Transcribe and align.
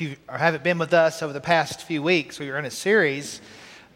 you 0.00 0.16
haven't 0.28 0.62
been 0.62 0.78
with 0.78 0.92
us 0.92 1.22
over 1.22 1.32
the 1.32 1.40
past 1.40 1.82
few 1.82 2.02
weeks, 2.02 2.38
we 2.38 2.50
are 2.50 2.58
in 2.58 2.64
a 2.64 2.70
series 2.70 3.40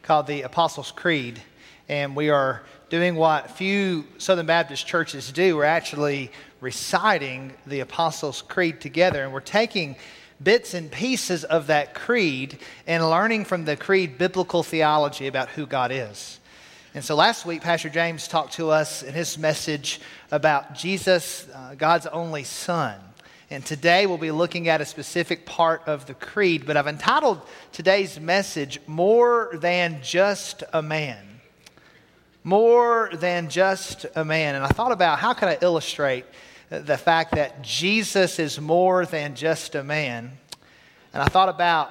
called 0.03 0.27
the 0.27 0.43
Apostles' 0.43 0.91
Creed. 0.91 1.41
And 1.89 2.17
we 2.17 2.31
are 2.31 2.63
doing 2.89 3.15
what 3.15 3.51
few 3.51 4.07
Southern 4.19 4.47
Baptist 4.47 4.87
churches 4.87 5.31
do. 5.31 5.57
We're 5.57 5.65
actually 5.65 6.31
reciting 6.61 7.53
the 7.67 7.81
Apostles' 7.81 8.43
Creed 8.43 8.81
together. 8.81 9.23
And 9.23 9.33
we're 9.33 9.41
taking 9.41 9.97
bits 10.43 10.75
and 10.75 10.91
pieces 10.91 11.45
of 11.45 11.69
that 11.69 11.95
creed 11.95 12.59
and 12.87 13.09
learning 13.09 13.45
from 13.45 13.65
the 13.65 13.77
creed 13.77 14.19
biblical 14.19 14.63
theology 14.63 15.27
about 15.27 15.51
who 15.51 15.67
God 15.67 15.93
is. 15.93 16.41
And 16.95 17.05
so 17.05 17.15
last 17.15 17.47
week, 17.47 17.63
Pastor 17.63 17.89
James 17.89 18.27
talked 18.29 18.55
to 18.55 18.71
us 18.71 19.03
in 19.03 19.15
his 19.15 19.39
message 19.39 20.01
about 20.31 20.75
Jesus, 20.75 21.47
uh, 21.55 21.75
God's 21.77 22.07
only 22.07 22.45
Son. 22.45 22.99
And 23.53 23.67
today 23.67 24.07
we'll 24.07 24.17
be 24.17 24.31
looking 24.31 24.71
at 24.71 24.81
a 24.81 24.87
specific 24.87 25.45
part 25.45 25.83
of 25.87 26.07
the 26.07 26.15
creed, 26.15 26.65
but 26.65 26.79
I've 26.79 26.87
entitled 26.87 27.43
today's 27.71 28.19
message, 28.19 28.81
More 28.87 29.51
Than 29.53 29.99
Just 30.03 30.65
a 30.73 30.81
Man. 30.81 31.23
More 32.45 33.11
than 33.13 33.51
just 33.51 34.07
a 34.17 34.25
man. 34.25 34.55
And 34.55 34.65
I 34.65 34.69
thought 34.69 34.91
about 34.91 35.19
how 35.19 35.35
can 35.35 35.51
I 35.51 35.59
illustrate 35.61 36.25
the 36.71 36.97
fact 36.97 37.35
that 37.35 37.61
Jesus 37.61 38.39
is 38.39 38.59
more 38.59 39.05
than 39.05 39.35
just 39.35 39.75
a 39.75 39.85
man. 39.85 40.33
And 41.13 41.23
I 41.23 41.27
thought 41.27 41.51
about 41.51 41.91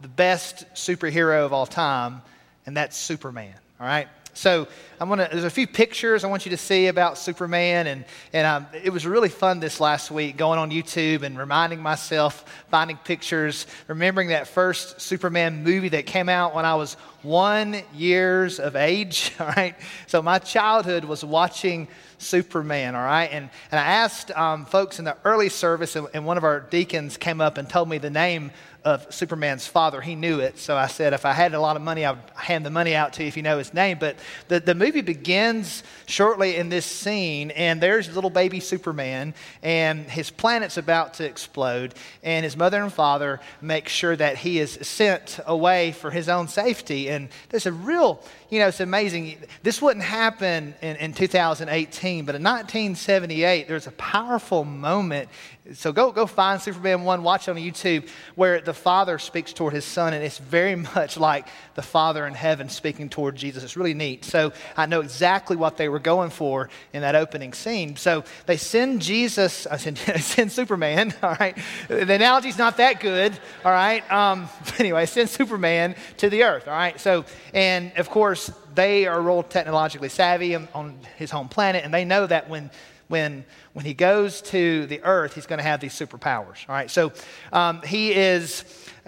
the 0.00 0.08
best 0.08 0.66
superhero 0.74 1.46
of 1.46 1.52
all 1.52 1.66
time, 1.66 2.20
and 2.66 2.76
that's 2.76 2.96
Superman. 2.96 3.54
All 3.78 3.86
right? 3.86 4.08
So 4.34 4.66
I'm 4.98 5.10
gonna. 5.10 5.28
There's 5.30 5.44
a 5.44 5.50
few 5.50 5.66
pictures 5.66 6.24
I 6.24 6.28
want 6.28 6.46
you 6.46 6.50
to 6.50 6.56
see 6.56 6.86
about 6.86 7.18
Superman, 7.18 7.86
and 7.86 8.04
and 8.32 8.46
um, 8.46 8.66
it 8.82 8.90
was 8.90 9.06
really 9.06 9.28
fun 9.28 9.60
this 9.60 9.78
last 9.78 10.10
week 10.10 10.38
going 10.38 10.58
on 10.58 10.70
YouTube 10.70 11.22
and 11.22 11.38
reminding 11.38 11.80
myself, 11.82 12.44
finding 12.70 12.96
pictures, 12.96 13.66
remembering 13.88 14.28
that 14.28 14.48
first 14.48 15.00
Superman 15.00 15.62
movie 15.62 15.90
that 15.90 16.06
came 16.06 16.30
out 16.30 16.54
when 16.54 16.64
I 16.64 16.76
was 16.76 16.94
one 17.22 17.82
years 17.94 18.58
of 18.58 18.74
age. 18.74 19.32
All 19.40 19.48
right, 19.48 19.74
so 20.06 20.22
my 20.22 20.38
childhood 20.38 21.04
was 21.04 21.22
watching 21.22 21.88
Superman. 22.16 22.94
All 22.94 23.04
right, 23.04 23.28
and 23.30 23.50
and 23.70 23.78
I 23.78 23.84
asked 23.84 24.30
um, 24.30 24.64
folks 24.64 24.98
in 24.98 25.04
the 25.04 25.16
early 25.24 25.50
service, 25.50 25.94
and, 25.96 26.24
one 26.24 26.38
of 26.38 26.44
our 26.44 26.60
deacons 26.60 27.18
came 27.18 27.42
up 27.42 27.58
and 27.58 27.68
told 27.68 27.90
me 27.90 27.98
the 27.98 28.10
name 28.10 28.50
of 28.86 29.12
Superman's 29.12 29.66
father. 29.66 30.00
He 30.00 30.14
knew 30.14 30.38
it. 30.38 30.58
So 30.58 30.76
I 30.76 30.86
said, 30.86 31.12
if 31.12 31.26
I 31.26 31.32
had 31.32 31.54
a 31.54 31.60
lot 31.60 31.74
of 31.74 31.82
money, 31.82 32.04
I 32.04 32.12
would 32.12 32.20
hand 32.36 32.64
the 32.64 32.70
money 32.70 32.94
out 32.94 33.14
to 33.14 33.22
you 33.22 33.28
if 33.28 33.36
you 33.36 33.42
know 33.42 33.58
his 33.58 33.74
name. 33.74 33.98
But 33.98 34.16
the, 34.46 34.60
the 34.60 34.76
movie 34.76 34.85
begins 34.90 35.82
shortly 36.06 36.56
in 36.56 36.68
this 36.68 36.86
scene, 36.86 37.50
and 37.50 37.80
there's 37.80 38.14
little 38.14 38.30
baby 38.30 38.60
Superman, 38.60 39.34
and 39.62 40.08
his 40.08 40.30
planet's 40.30 40.76
about 40.76 41.14
to 41.14 41.24
explode, 41.24 41.94
and 42.22 42.44
his 42.44 42.56
mother 42.56 42.82
and 42.82 42.92
father 42.92 43.40
make 43.60 43.88
sure 43.88 44.16
that 44.16 44.36
he 44.38 44.58
is 44.58 44.78
sent 44.82 45.40
away 45.46 45.92
for 45.92 46.10
his 46.10 46.28
own 46.28 46.48
safety. 46.48 47.08
And 47.08 47.28
there's 47.48 47.66
a 47.66 47.72
real, 47.72 48.22
you 48.50 48.58
know, 48.58 48.68
it's 48.68 48.80
amazing. 48.80 49.38
This 49.62 49.82
wouldn't 49.82 50.04
happen 50.04 50.74
in, 50.82 50.96
in 50.96 51.12
2018, 51.12 52.24
but 52.24 52.34
in 52.34 52.42
1978, 52.42 53.68
there's 53.68 53.86
a 53.86 53.92
powerful 53.92 54.64
moment 54.64 55.28
so 55.74 55.92
go, 55.92 56.12
go 56.12 56.26
find 56.26 56.60
Superman 56.60 57.02
1, 57.02 57.22
watch 57.22 57.48
on 57.48 57.56
YouTube, 57.56 58.08
where 58.34 58.60
the 58.60 58.74
Father 58.74 59.18
speaks 59.18 59.52
toward 59.52 59.72
his 59.72 59.84
Son, 59.84 60.12
and 60.14 60.22
it's 60.22 60.38
very 60.38 60.74
much 60.94 61.16
like 61.16 61.48
the 61.74 61.82
Father 61.82 62.26
in 62.26 62.34
heaven 62.34 62.68
speaking 62.68 63.08
toward 63.08 63.36
Jesus. 63.36 63.64
It's 63.64 63.76
really 63.76 63.94
neat. 63.94 64.24
So 64.24 64.52
I 64.76 64.86
know 64.86 65.00
exactly 65.00 65.56
what 65.56 65.76
they 65.76 65.88
were 65.88 65.98
going 65.98 66.30
for 66.30 66.68
in 66.92 67.02
that 67.02 67.14
opening 67.14 67.52
scene. 67.52 67.96
So 67.96 68.24
they 68.46 68.56
send 68.56 69.02
Jesus, 69.02 69.66
I 69.70 69.76
send, 69.76 69.98
send 70.20 70.52
Superman, 70.52 71.14
all 71.22 71.36
right? 71.38 71.56
The 71.88 72.14
analogy's 72.14 72.58
not 72.58 72.76
that 72.78 73.00
good, 73.00 73.38
all 73.64 73.72
right? 73.72 74.10
Um, 74.10 74.48
anyway, 74.78 75.06
send 75.06 75.28
Superman 75.28 75.94
to 76.18 76.30
the 76.30 76.44
earth, 76.44 76.68
all 76.68 76.74
right? 76.74 76.98
So, 77.00 77.24
and 77.54 77.92
of 77.96 78.10
course, 78.10 78.50
they 78.74 79.06
are 79.06 79.20
real 79.20 79.42
technologically 79.42 80.10
savvy 80.10 80.54
on 80.54 80.98
his 81.16 81.30
home 81.30 81.48
planet, 81.48 81.84
and 81.84 81.92
they 81.92 82.04
know 82.04 82.26
that 82.26 82.48
when 82.50 82.70
when, 83.08 83.44
when 83.72 83.84
he 83.84 83.94
goes 83.94 84.42
to 84.42 84.86
the 84.86 85.02
earth, 85.02 85.34
he's 85.34 85.46
going 85.46 85.58
to 85.58 85.64
have 85.64 85.80
these 85.80 85.94
superpowers. 85.94 86.68
All 86.68 86.74
right, 86.74 86.90
so 86.90 87.12
um, 87.52 87.82
he 87.82 88.12
is 88.12 88.64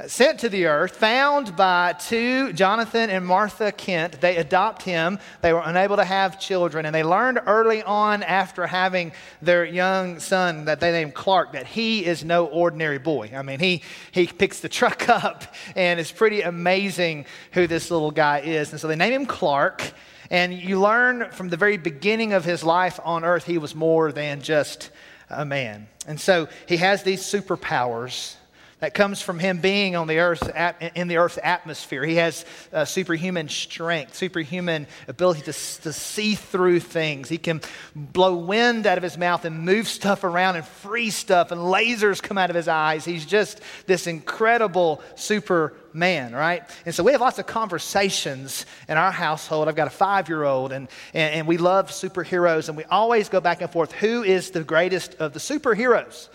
sent 0.06 0.38
to 0.41 0.48
the 0.48 0.66
earth, 0.66 0.97
found 0.97 1.56
by 1.56 1.92
two, 1.94 2.53
Jonathan 2.53 3.10
and 3.10 3.26
Martha 3.26 3.72
Kent. 3.72 4.20
They 4.20 4.37
adopt 4.37 4.82
him. 4.82 5.19
They 5.42 5.53
were 5.53 5.62
unable 5.64 5.97
to 5.97 6.04
have 6.04 6.38
children, 6.38 6.87
and 6.87 6.94
they 6.94 7.03
learned 7.03 7.41
early 7.47 7.82
on 7.82 8.22
after 8.22 8.66
having 8.66 9.12
their 9.42 9.64
young 9.64 10.20
son 10.20 10.66
that 10.66 10.78
they 10.78 10.92
named 10.92 11.14
Clark 11.14 11.53
that 11.53 11.66
he 11.66 12.04
is 12.04 12.25
no 12.25 12.47
ordinary 12.47 12.98
boy. 12.98 13.32
I 13.34 13.42
mean, 13.42 13.58
he, 13.58 13.82
he 14.12 14.28
picks 14.28 14.60
the 14.60 14.69
truck 14.69 15.08
up, 15.25 15.53
and 15.75 15.98
it's 15.98 16.12
pretty 16.12 16.42
amazing 16.42 17.26
who 17.53 17.66
this 17.66 17.91
little 17.91 18.12
guy 18.12 18.41
is. 18.41 18.70
And 18.70 18.81
so 18.81 18.87
they 18.87 18.97
name 18.97 19.12
him 19.12 19.26
Clark. 19.26 19.92
And 20.31 20.53
you 20.53 20.81
learn 20.81 21.31
from 21.31 21.49
the 21.49 21.56
very 21.56 21.77
beginning 21.77 22.33
of 22.33 22.44
his 22.44 22.62
life 22.62 23.00
on 23.05 23.25
earth, 23.25 23.44
he 23.44 23.59
was 23.59 23.75
more 23.75 24.12
than 24.12 24.43
just 24.43 24.91
a 25.31 25.44
man. 25.44 25.89
And 26.06 26.21
so 26.21 26.49
he 26.66 26.78
has 26.78 27.03
these 27.03 27.22
superpowers 27.22 28.37
that 28.81 28.94
comes 28.94 29.21
from 29.21 29.39
him 29.39 29.59
being 29.61 29.97
on 29.97 30.06
the 30.06 30.21
earth 30.21 30.49
in 30.94 31.09
the 31.09 31.16
earth's 31.16 31.39
atmosphere. 31.43 32.05
He 32.05 32.16
has 32.16 32.44
uh, 32.72 32.84
superhuman 32.84 33.49
strength, 33.49 34.15
superhuman 34.15 34.87
ability 35.09 35.41
to, 35.43 35.53
to 35.53 35.93
see 35.93 36.34
through 36.37 36.81
things. 36.81 37.28
He 37.28 37.38
can 37.38 37.61
blow 37.94 38.37
wind 38.37 38.87
out 38.87 38.97
of 38.97 39.03
his 39.03 39.19
mouth 39.19 39.44
and 39.44 39.61
move 39.61 39.88
stuff 39.88 40.22
around 40.22 40.56
and 40.56 40.65
free 40.65 41.11
stuff, 41.11 41.50
and 41.50 41.61
lasers 41.61 42.22
come 42.22 42.38
out 42.38 42.50
of 42.50 42.56
his 42.56 42.69
eyes. 42.69 43.05
He's 43.05 43.27
just 43.27 43.61
this 43.87 44.06
incredible 44.06 45.03
superman, 45.17 46.33
right? 46.33 46.62
And 46.87 46.94
so 46.94 47.03
we 47.03 47.12
have 47.12 47.21
lots 47.21 47.41
of 47.41 47.47
conversations 47.47 48.65
in 48.88 48.97
our 48.97 49.12
household. 49.12 49.69
I've 49.69 49.77
got 49.77 49.88
a 49.88 49.91
five 49.91 50.28
year 50.28 50.44
old, 50.44 50.71
and, 50.71 50.88
and, 51.15 51.34
and 51.34 51.47
we 51.49 51.56
love 51.56 51.91
superheroes, 51.91 52.69
and 52.69 52.77
we 52.77 52.84
always 52.84 53.28
go 53.28 53.41
back 53.41 53.61
and 53.61 53.71
forth 53.71 53.91
who 53.91 54.22
is 54.22 54.53
the 54.53 54.62
greatest 54.62 55.17
of 55.17 55.33
the 55.33 55.41
superheroes? 55.41 56.28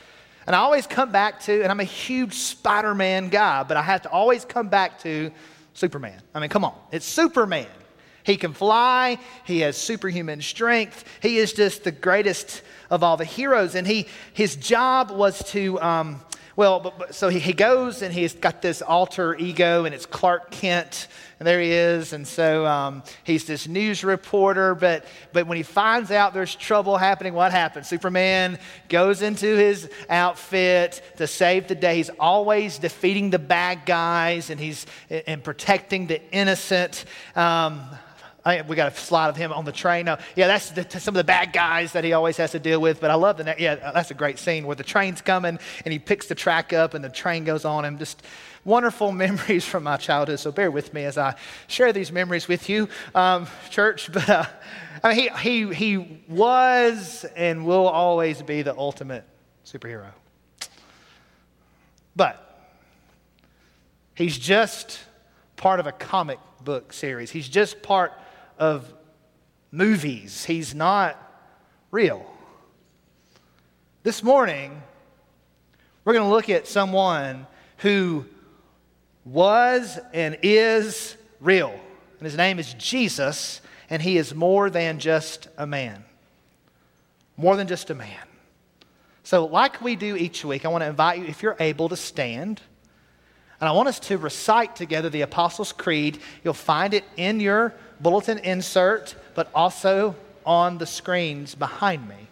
And 0.45 0.55
I 0.55 0.59
always 0.59 0.87
come 0.87 1.11
back 1.11 1.41
to, 1.41 1.61
and 1.61 1.71
I'm 1.71 1.79
a 1.79 1.85
huge 1.85 2.33
Spider 2.33 2.93
Man 2.93 3.29
guy, 3.29 3.63
but 3.63 3.77
I 3.77 3.81
have 3.81 4.01
to 4.03 4.09
always 4.09 4.45
come 4.45 4.67
back 4.67 4.99
to 4.99 5.31
Superman. 5.73 6.21
I 6.33 6.39
mean, 6.39 6.49
come 6.49 6.65
on, 6.65 6.75
it's 6.91 7.05
Superman. 7.05 7.67
He 8.23 8.37
can 8.37 8.53
fly, 8.53 9.19
he 9.43 9.59
has 9.59 9.75
superhuman 9.75 10.41
strength, 10.41 11.03
he 11.21 11.37
is 11.37 11.51
just 11.51 11.83
the 11.83 11.91
greatest 11.91 12.61
of 12.89 13.03
all 13.03 13.17
the 13.17 13.25
heroes. 13.25 13.75
And 13.75 13.85
he, 13.85 14.07
his 14.33 14.55
job 14.55 15.11
was 15.11 15.43
to, 15.51 15.79
um, 15.81 16.21
well, 16.55 16.79
but, 16.79 16.99
but, 16.99 17.15
so 17.15 17.29
he, 17.29 17.39
he 17.39 17.53
goes 17.53 18.01
and 18.01 18.13
he's 18.13 18.33
got 18.33 18.61
this 18.61 18.81
alter 18.81 19.35
ego, 19.35 19.85
and 19.85 19.93
it's 19.93 20.05
Clark 20.05 20.51
Kent 20.51 21.07
and 21.43 21.47
there 21.49 21.59
he 21.59 21.71
is. 21.71 22.13
And 22.13 22.25
so 22.25 22.65
um, 22.65 23.03
he's 23.25 23.43
this 23.43 23.67
news 23.67 24.05
reporter. 24.05 24.75
But, 24.75 25.03
but 25.33 25.45
when 25.45 25.57
he 25.57 25.63
finds 25.63 26.09
out 26.09 26.33
there's 26.33 26.55
trouble 26.55 26.95
happening, 26.95 27.33
what 27.33 27.51
happens? 27.51 27.85
Superman 27.89 28.57
goes 28.87 29.21
into 29.21 29.57
his 29.57 29.89
outfit 30.09 31.01
to 31.17 31.27
save 31.27 31.67
the 31.67 31.75
day. 31.75 31.97
He's 31.97 32.11
always 32.17 32.79
defeating 32.79 33.29
the 33.29 33.39
bad 33.39 33.85
guys 33.85 34.49
and 34.49 34.57
he's 34.57 34.85
and 35.09 35.43
protecting 35.43 36.07
the 36.07 36.21
innocent. 36.31 37.03
Um, 37.35 37.81
I, 38.45 38.61
we 38.61 38.75
got 38.75 38.91
a 38.91 38.95
slide 38.95 39.29
of 39.29 39.37
him 39.37 39.53
on 39.53 39.63
the 39.63 39.71
train. 39.71 40.05
Now, 40.05 40.17
yeah, 40.35 40.47
that's 40.47 40.71
the, 40.71 40.99
some 40.99 41.13
of 41.13 41.17
the 41.17 41.23
bad 41.23 41.53
guys 41.53 41.93
that 41.93 42.03
he 42.03 42.11
always 42.11 42.35
has 42.37 42.51
to 42.51 42.59
deal 42.59 42.81
with. 42.81 42.99
But 42.99 43.09
I 43.09 43.15
love 43.15 43.37
the 43.37 43.55
yeah, 43.57 43.75
that's 43.75 44.11
a 44.11 44.15
great 44.15 44.37
scene 44.37 44.67
where 44.67 44.75
the 44.75 44.83
train's 44.83 45.21
coming 45.21 45.59
and 45.85 45.91
he 45.91 45.99
picks 45.99 46.27
the 46.27 46.35
track 46.35 46.73
up 46.73 46.93
and 46.93 47.03
the 47.03 47.09
train 47.09 47.45
goes 47.45 47.63
on 47.63 47.85
him. 47.85 47.97
Just 47.97 48.21
wonderful 48.65 49.11
memories 49.13 49.63
from 49.65 49.83
my 49.83 49.95
childhood. 49.95 50.39
So 50.39 50.51
bear 50.51 50.71
with 50.71 50.93
me 50.93 51.05
as 51.05 51.17
I 51.17 51.35
share 51.67 51.93
these 51.93 52.11
memories 52.11 52.47
with 52.47 52.67
you, 52.69 52.89
um, 53.15 53.47
church. 53.69 54.09
But 54.23 54.29
uh, 54.29 54.45
I 55.03 55.15
mean, 55.15 55.29
he, 55.37 55.67
he, 55.67 55.73
he 55.73 56.21
was 56.27 57.25
and 57.35 57.65
will 57.65 57.87
always 57.87 58.41
be 58.41 58.61
the 58.61 58.77
ultimate 58.77 59.25
superhero. 59.65 60.11
But 62.15 62.39
he's 64.15 64.37
just 64.37 64.99
part 65.55 65.79
of 65.79 65.87
a 65.87 65.91
comic 65.91 66.39
book 66.63 66.93
series, 66.93 67.31
he's 67.31 67.49
just 67.49 67.81
part 67.81 68.13
of 68.63 68.93
movies. 69.71 70.45
He's 70.45 70.73
not 70.73 71.19
real. 71.91 72.25
This 74.03 74.23
morning, 74.23 74.81
we're 76.05 76.13
going 76.13 76.25
to 76.25 76.33
look 76.33 76.49
at 76.49 76.65
someone 76.65 77.45
who 77.79 78.25
was 79.25 79.99
and 80.13 80.37
is 80.43 81.17
real. 81.41 81.77
And 82.19 82.25
his 82.25 82.37
name 82.37 82.57
is 82.57 82.73
Jesus, 82.75 83.59
and 83.89 84.01
he 84.01 84.17
is 84.17 84.33
more 84.33 84.69
than 84.69 84.97
just 84.97 85.49
a 85.57 85.67
man. 85.67 86.05
More 87.35 87.57
than 87.57 87.67
just 87.67 87.89
a 87.89 87.95
man. 87.95 88.27
So, 89.23 89.45
like 89.45 89.81
we 89.81 89.97
do 89.97 90.15
each 90.15 90.45
week, 90.45 90.63
I 90.63 90.69
want 90.69 90.83
to 90.83 90.89
invite 90.89 91.19
you, 91.19 91.25
if 91.25 91.43
you're 91.43 91.57
able, 91.59 91.89
to 91.89 91.97
stand. 91.97 92.61
And 93.59 93.67
I 93.67 93.73
want 93.73 93.89
us 93.89 93.99
to 94.01 94.17
recite 94.17 94.77
together 94.77 95.09
the 95.09 95.21
Apostles' 95.21 95.73
Creed. 95.73 96.19
You'll 96.45 96.53
find 96.53 96.93
it 96.93 97.03
in 97.17 97.41
your 97.41 97.73
bulletin 98.03 98.37
insert, 98.39 99.15
but 99.33 99.49
also 99.55 100.15
on 100.45 100.77
the 100.77 100.85
screens 100.85 101.55
behind 101.55 102.07
me. 102.07 102.27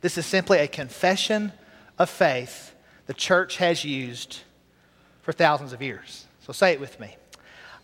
This 0.00 0.18
is 0.18 0.26
simply 0.26 0.58
a 0.58 0.68
confession 0.68 1.52
of 1.98 2.08
faith 2.08 2.74
the 3.06 3.14
church 3.14 3.56
has 3.56 3.84
used 3.84 4.40
for 5.22 5.32
thousands 5.32 5.72
of 5.72 5.82
years. 5.82 6.26
So 6.46 6.52
say 6.52 6.72
it 6.72 6.80
with 6.80 7.00
me. 7.00 7.16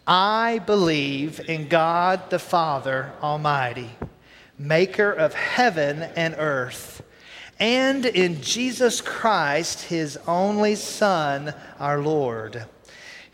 I 0.06 0.60
believe 0.66 1.40
in 1.48 1.68
God 1.68 2.28
the 2.28 2.38
Father 2.38 3.10
Almighty, 3.22 3.90
maker 4.58 5.10
of 5.10 5.32
heaven 5.32 6.02
and 6.14 6.34
earth, 6.38 7.02
and 7.58 8.04
in 8.04 8.42
Jesus 8.42 9.00
Christ, 9.00 9.82
his 9.84 10.18
only 10.26 10.74
Son, 10.74 11.54
our 11.78 12.00
Lord. 12.00 12.66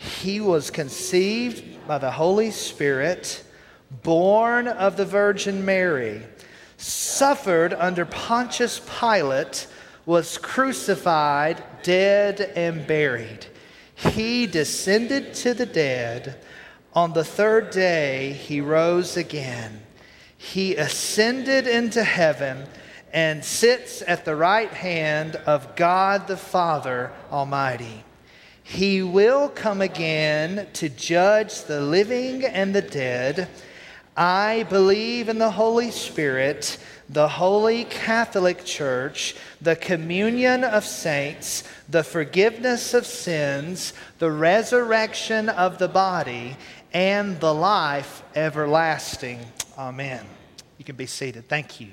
He 0.00 0.40
was 0.40 0.70
conceived 0.70 1.86
by 1.86 1.98
the 1.98 2.10
Holy 2.10 2.50
Spirit, 2.50 3.44
born 4.02 4.66
of 4.66 4.96
the 4.96 5.04
Virgin 5.04 5.62
Mary, 5.66 6.22
suffered 6.78 7.74
under 7.74 8.06
Pontius 8.06 8.80
Pilate, 8.98 9.66
was 10.06 10.38
crucified, 10.38 11.62
dead, 11.82 12.40
and 12.56 12.86
buried. 12.86 13.44
He 13.94 14.46
descended 14.46 15.34
to 15.34 15.52
the 15.52 15.66
dead. 15.66 16.40
On 16.94 17.12
the 17.12 17.24
third 17.24 17.68
day, 17.68 18.32
he 18.32 18.62
rose 18.62 19.18
again. 19.18 19.82
He 20.34 20.76
ascended 20.76 21.66
into 21.66 22.02
heaven 22.02 22.66
and 23.12 23.44
sits 23.44 24.02
at 24.06 24.24
the 24.24 24.34
right 24.34 24.72
hand 24.72 25.36
of 25.36 25.76
God 25.76 26.26
the 26.26 26.38
Father 26.38 27.12
Almighty. 27.30 28.04
He 28.70 29.02
will 29.02 29.48
come 29.48 29.80
again 29.80 30.68
to 30.74 30.88
judge 30.88 31.64
the 31.64 31.80
living 31.80 32.44
and 32.44 32.72
the 32.72 32.80
dead. 32.80 33.48
I 34.16 34.64
believe 34.68 35.28
in 35.28 35.38
the 35.38 35.50
Holy 35.50 35.90
Spirit, 35.90 36.78
the 37.08 37.26
Holy 37.26 37.82
Catholic 37.86 38.64
Church, 38.64 39.34
the 39.60 39.74
communion 39.74 40.62
of 40.62 40.84
saints, 40.84 41.64
the 41.88 42.04
forgiveness 42.04 42.94
of 42.94 43.06
sins, 43.06 43.92
the 44.20 44.30
resurrection 44.30 45.48
of 45.48 45.78
the 45.78 45.88
body, 45.88 46.56
and 46.92 47.40
the 47.40 47.52
life 47.52 48.22
everlasting. 48.36 49.40
Amen. 49.76 50.24
You 50.78 50.84
can 50.84 50.94
be 50.94 51.06
seated. 51.06 51.48
Thank 51.48 51.80
you. 51.80 51.88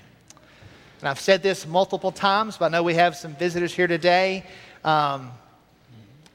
And 1.00 1.10
I've 1.10 1.20
said 1.20 1.42
this 1.42 1.66
multiple 1.66 2.12
times, 2.12 2.58
but 2.58 2.66
I 2.66 2.70
know 2.70 2.84
we 2.84 2.94
have 2.94 3.16
some 3.16 3.36
visitors 3.36 3.74
here 3.74 3.88
today. 3.88 4.46
Um, 4.84 5.32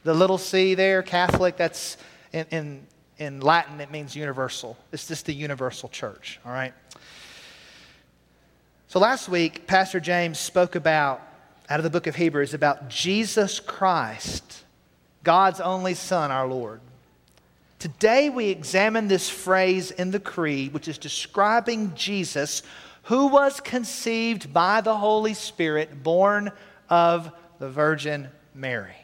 the 0.04 0.14
little 0.14 0.38
c 0.38 0.74
there, 0.74 1.02
Catholic, 1.02 1.56
that's 1.56 1.96
in, 2.32 2.46
in, 2.50 2.86
in 3.18 3.40
Latin, 3.40 3.80
it 3.80 3.90
means 3.90 4.16
universal. 4.16 4.76
It's 4.92 5.06
just 5.06 5.26
the 5.26 5.34
universal 5.34 5.88
church, 5.88 6.40
all 6.44 6.52
right? 6.52 6.74
So 8.88 8.98
last 8.98 9.28
week, 9.28 9.66
Pastor 9.66 10.00
James 10.00 10.38
spoke 10.38 10.74
about, 10.74 11.22
out 11.70 11.78
of 11.78 11.84
the 11.84 11.90
book 11.90 12.06
of 12.06 12.16
Hebrews, 12.16 12.52
about 12.52 12.88
Jesus 12.88 13.60
Christ, 13.60 14.64
God's 15.22 15.60
only 15.60 15.94
Son, 15.94 16.30
our 16.30 16.46
Lord. 16.46 16.80
Today, 17.78 18.28
we 18.28 18.48
examine 18.48 19.08
this 19.08 19.28
phrase 19.30 19.90
in 19.90 20.10
the 20.10 20.20
Creed, 20.20 20.72
which 20.72 20.88
is 20.88 20.98
describing 20.98 21.94
Jesus, 21.94 22.62
who 23.04 23.28
was 23.28 23.60
conceived 23.60 24.52
by 24.52 24.80
the 24.80 24.96
Holy 24.96 25.34
Spirit, 25.34 26.02
born 26.02 26.52
of 26.88 27.32
the 27.58 27.68
Virgin 27.70 28.28
Mary. 28.54 29.01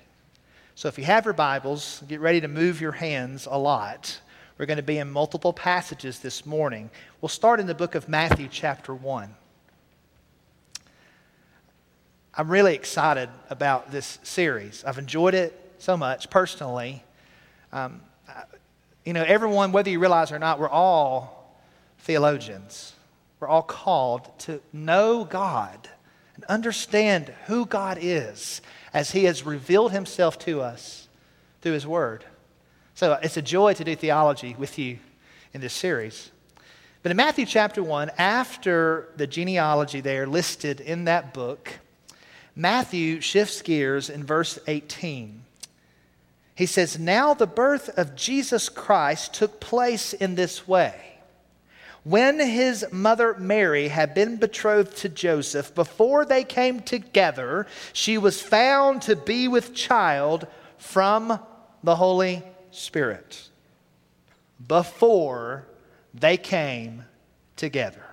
So, 0.78 0.86
if 0.86 0.96
you 0.96 1.02
have 1.06 1.24
your 1.24 1.34
Bibles, 1.34 2.04
get 2.06 2.20
ready 2.20 2.40
to 2.40 2.46
move 2.46 2.80
your 2.80 2.92
hands 2.92 3.48
a 3.50 3.58
lot. 3.58 4.20
We're 4.56 4.66
going 4.66 4.76
to 4.76 4.82
be 4.84 4.98
in 4.98 5.10
multiple 5.10 5.52
passages 5.52 6.20
this 6.20 6.46
morning. 6.46 6.88
We'll 7.20 7.28
start 7.30 7.58
in 7.58 7.66
the 7.66 7.74
book 7.74 7.96
of 7.96 8.08
Matthew, 8.08 8.46
chapter 8.48 8.94
1. 8.94 9.34
I'm 12.32 12.48
really 12.48 12.76
excited 12.76 13.28
about 13.50 13.90
this 13.90 14.20
series. 14.22 14.84
I've 14.84 14.98
enjoyed 14.98 15.34
it 15.34 15.52
so 15.78 15.96
much 15.96 16.30
personally. 16.30 17.02
Um, 17.72 18.00
you 19.04 19.14
know, 19.14 19.24
everyone, 19.24 19.72
whether 19.72 19.90
you 19.90 19.98
realize 19.98 20.30
or 20.30 20.38
not, 20.38 20.60
we're 20.60 20.68
all 20.68 21.60
theologians. 22.02 22.92
We're 23.40 23.48
all 23.48 23.62
called 23.62 24.30
to 24.42 24.60
know 24.72 25.24
God 25.24 25.88
and 26.36 26.44
understand 26.44 27.34
who 27.46 27.66
God 27.66 27.98
is 28.00 28.60
as 28.92 29.12
He 29.12 29.24
has 29.24 29.44
revealed 29.44 29.92
Himself 29.92 30.38
to 30.40 30.60
us 30.60 31.08
through 31.62 31.72
His 31.72 31.86
Word. 31.86 32.24
So 32.94 33.12
uh, 33.12 33.20
it's 33.22 33.36
a 33.36 33.42
joy 33.42 33.74
to 33.74 33.84
do 33.84 33.94
theology 33.94 34.56
with 34.58 34.78
you 34.78 34.98
in 35.52 35.60
this 35.60 35.72
series. 35.72 36.30
But 37.02 37.10
in 37.10 37.16
Matthew 37.16 37.46
chapter 37.46 37.82
1, 37.82 38.10
after 38.18 39.08
the 39.16 39.26
genealogy 39.26 40.00
there 40.00 40.26
listed 40.26 40.80
in 40.80 41.04
that 41.04 41.32
book, 41.32 41.72
Matthew 42.56 43.20
shifts 43.20 43.62
gears 43.62 44.10
in 44.10 44.24
verse 44.24 44.58
18 44.66 45.42
he 46.58 46.66
says, 46.66 46.98
Now 46.98 47.34
the 47.34 47.46
birth 47.46 47.88
of 47.96 48.16
Jesus 48.16 48.68
Christ 48.68 49.32
took 49.32 49.60
place 49.60 50.12
in 50.12 50.34
this 50.34 50.66
way. 50.66 51.07
When 52.04 52.38
his 52.38 52.86
mother 52.92 53.34
Mary 53.38 53.88
had 53.88 54.14
been 54.14 54.36
betrothed 54.36 54.96
to 54.98 55.08
Joseph, 55.08 55.74
before 55.74 56.24
they 56.24 56.44
came 56.44 56.80
together, 56.80 57.66
she 57.92 58.18
was 58.18 58.40
found 58.40 59.02
to 59.02 59.16
be 59.16 59.48
with 59.48 59.74
child 59.74 60.46
from 60.78 61.40
the 61.82 61.96
Holy 61.96 62.42
Spirit. 62.70 63.48
Before 64.66 65.66
they 66.14 66.36
came 66.36 67.04
together. 67.56 68.04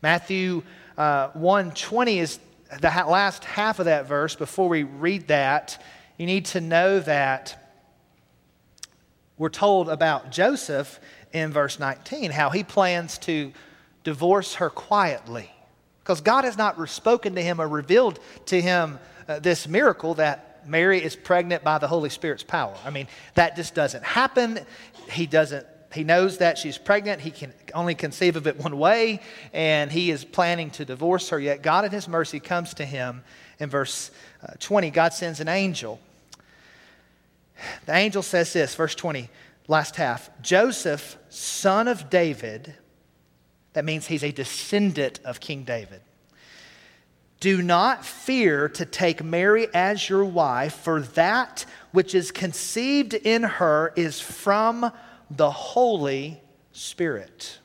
Matthew 0.00 0.62
uh, 0.96 1.30
120 1.30 2.18
is 2.18 2.38
the 2.80 2.88
last 2.88 3.44
half 3.44 3.78
of 3.78 3.86
that 3.86 4.06
verse. 4.06 4.34
Before 4.36 4.68
we 4.68 4.82
read 4.82 5.28
that, 5.28 5.82
you 6.16 6.26
need 6.26 6.46
to 6.46 6.60
know 6.60 7.00
that 7.00 7.68
we're 9.36 9.48
told 9.48 9.88
about 9.88 10.30
Joseph 10.30 11.00
in 11.32 11.52
verse 11.52 11.78
19, 11.78 12.30
how 12.30 12.50
he 12.50 12.64
plans 12.64 13.18
to 13.18 13.52
divorce 14.04 14.54
her 14.54 14.70
quietly. 14.70 15.50
Because 16.00 16.20
God 16.20 16.44
has 16.44 16.56
not 16.56 16.88
spoken 16.88 17.34
to 17.34 17.42
him 17.42 17.60
or 17.60 17.68
revealed 17.68 18.18
to 18.46 18.60
him 18.60 18.98
uh, 19.28 19.38
this 19.40 19.68
miracle 19.68 20.14
that 20.14 20.66
Mary 20.66 21.02
is 21.02 21.14
pregnant 21.14 21.62
by 21.62 21.78
the 21.78 21.86
Holy 21.86 22.10
Spirit's 22.10 22.42
power. 22.42 22.74
I 22.84 22.90
mean, 22.90 23.08
that 23.34 23.56
just 23.56 23.74
doesn't 23.74 24.04
happen. 24.04 24.60
He 25.10 25.26
doesn't 25.26 25.66
he 25.90 26.04
knows 26.04 26.36
that 26.36 26.58
she's 26.58 26.76
pregnant. 26.76 27.22
He 27.22 27.30
can 27.30 27.50
only 27.72 27.94
conceive 27.94 28.36
of 28.36 28.46
it 28.46 28.58
one 28.58 28.78
way, 28.78 29.22
and 29.54 29.90
he 29.90 30.10
is 30.10 30.22
planning 30.22 30.68
to 30.72 30.84
divorce 30.84 31.30
her. 31.30 31.40
Yet 31.40 31.62
God, 31.62 31.86
in 31.86 31.90
His 31.90 32.06
mercy, 32.06 32.40
comes 32.40 32.74
to 32.74 32.84
him 32.84 33.22
in 33.58 33.70
verse 33.70 34.10
uh, 34.42 34.52
20. 34.58 34.90
God 34.90 35.14
sends 35.14 35.40
an 35.40 35.48
angel 35.48 35.98
the 37.86 37.94
angel 37.94 38.22
says 38.22 38.52
this, 38.52 38.74
verse 38.74 38.94
20, 38.94 39.28
last 39.68 39.96
half 39.96 40.30
Joseph, 40.42 41.16
son 41.28 41.86
of 41.86 42.10
David, 42.10 42.74
that 43.74 43.84
means 43.84 44.06
he's 44.06 44.24
a 44.24 44.32
descendant 44.32 45.20
of 45.24 45.38
King 45.38 45.62
David. 45.62 46.00
Do 47.38 47.62
not 47.62 48.04
fear 48.04 48.68
to 48.70 48.84
take 48.84 49.22
Mary 49.22 49.68
as 49.72 50.08
your 50.08 50.24
wife, 50.24 50.74
for 50.74 51.02
that 51.02 51.64
which 51.92 52.12
is 52.14 52.32
conceived 52.32 53.14
in 53.14 53.44
her 53.44 53.92
is 53.94 54.20
from 54.20 54.90
the 55.30 55.50
Holy 55.50 56.40
Spirit. 56.72 57.58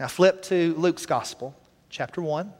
Now 0.00 0.08
flip 0.08 0.42
to 0.44 0.74
Luke's 0.78 1.04
Gospel, 1.04 1.54
chapter 1.90 2.22
1. 2.22 2.50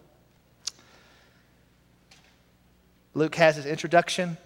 Luke 3.15 3.35
has 3.37 3.57
his 3.57 3.65
introduction 3.65 4.37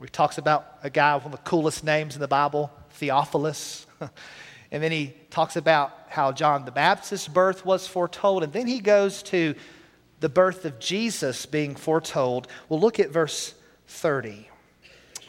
where 0.00 0.06
he 0.06 0.10
talks 0.12 0.38
about 0.38 0.78
a 0.82 0.88
guy 0.88 1.14
with 1.14 1.24
one 1.24 1.34
of 1.34 1.44
the 1.44 1.50
coolest 1.50 1.84
names 1.84 2.14
in 2.14 2.22
the 2.22 2.26
Bible, 2.26 2.72
Theophilus. 2.92 3.86
and 4.70 4.82
then 4.82 4.90
he 4.90 5.12
talks 5.28 5.56
about 5.56 5.92
how 6.08 6.32
John 6.32 6.64
the 6.64 6.70
Baptist's 6.70 7.28
birth 7.28 7.66
was 7.66 7.86
foretold. 7.86 8.42
And 8.42 8.50
then 8.50 8.66
he 8.66 8.80
goes 8.80 9.22
to 9.24 9.54
the 10.20 10.30
birth 10.30 10.64
of 10.64 10.78
Jesus 10.78 11.44
being 11.44 11.74
foretold. 11.74 12.48
We'll 12.70 12.80
look 12.80 12.98
at 12.98 13.10
verse 13.10 13.54
30. 13.88 14.48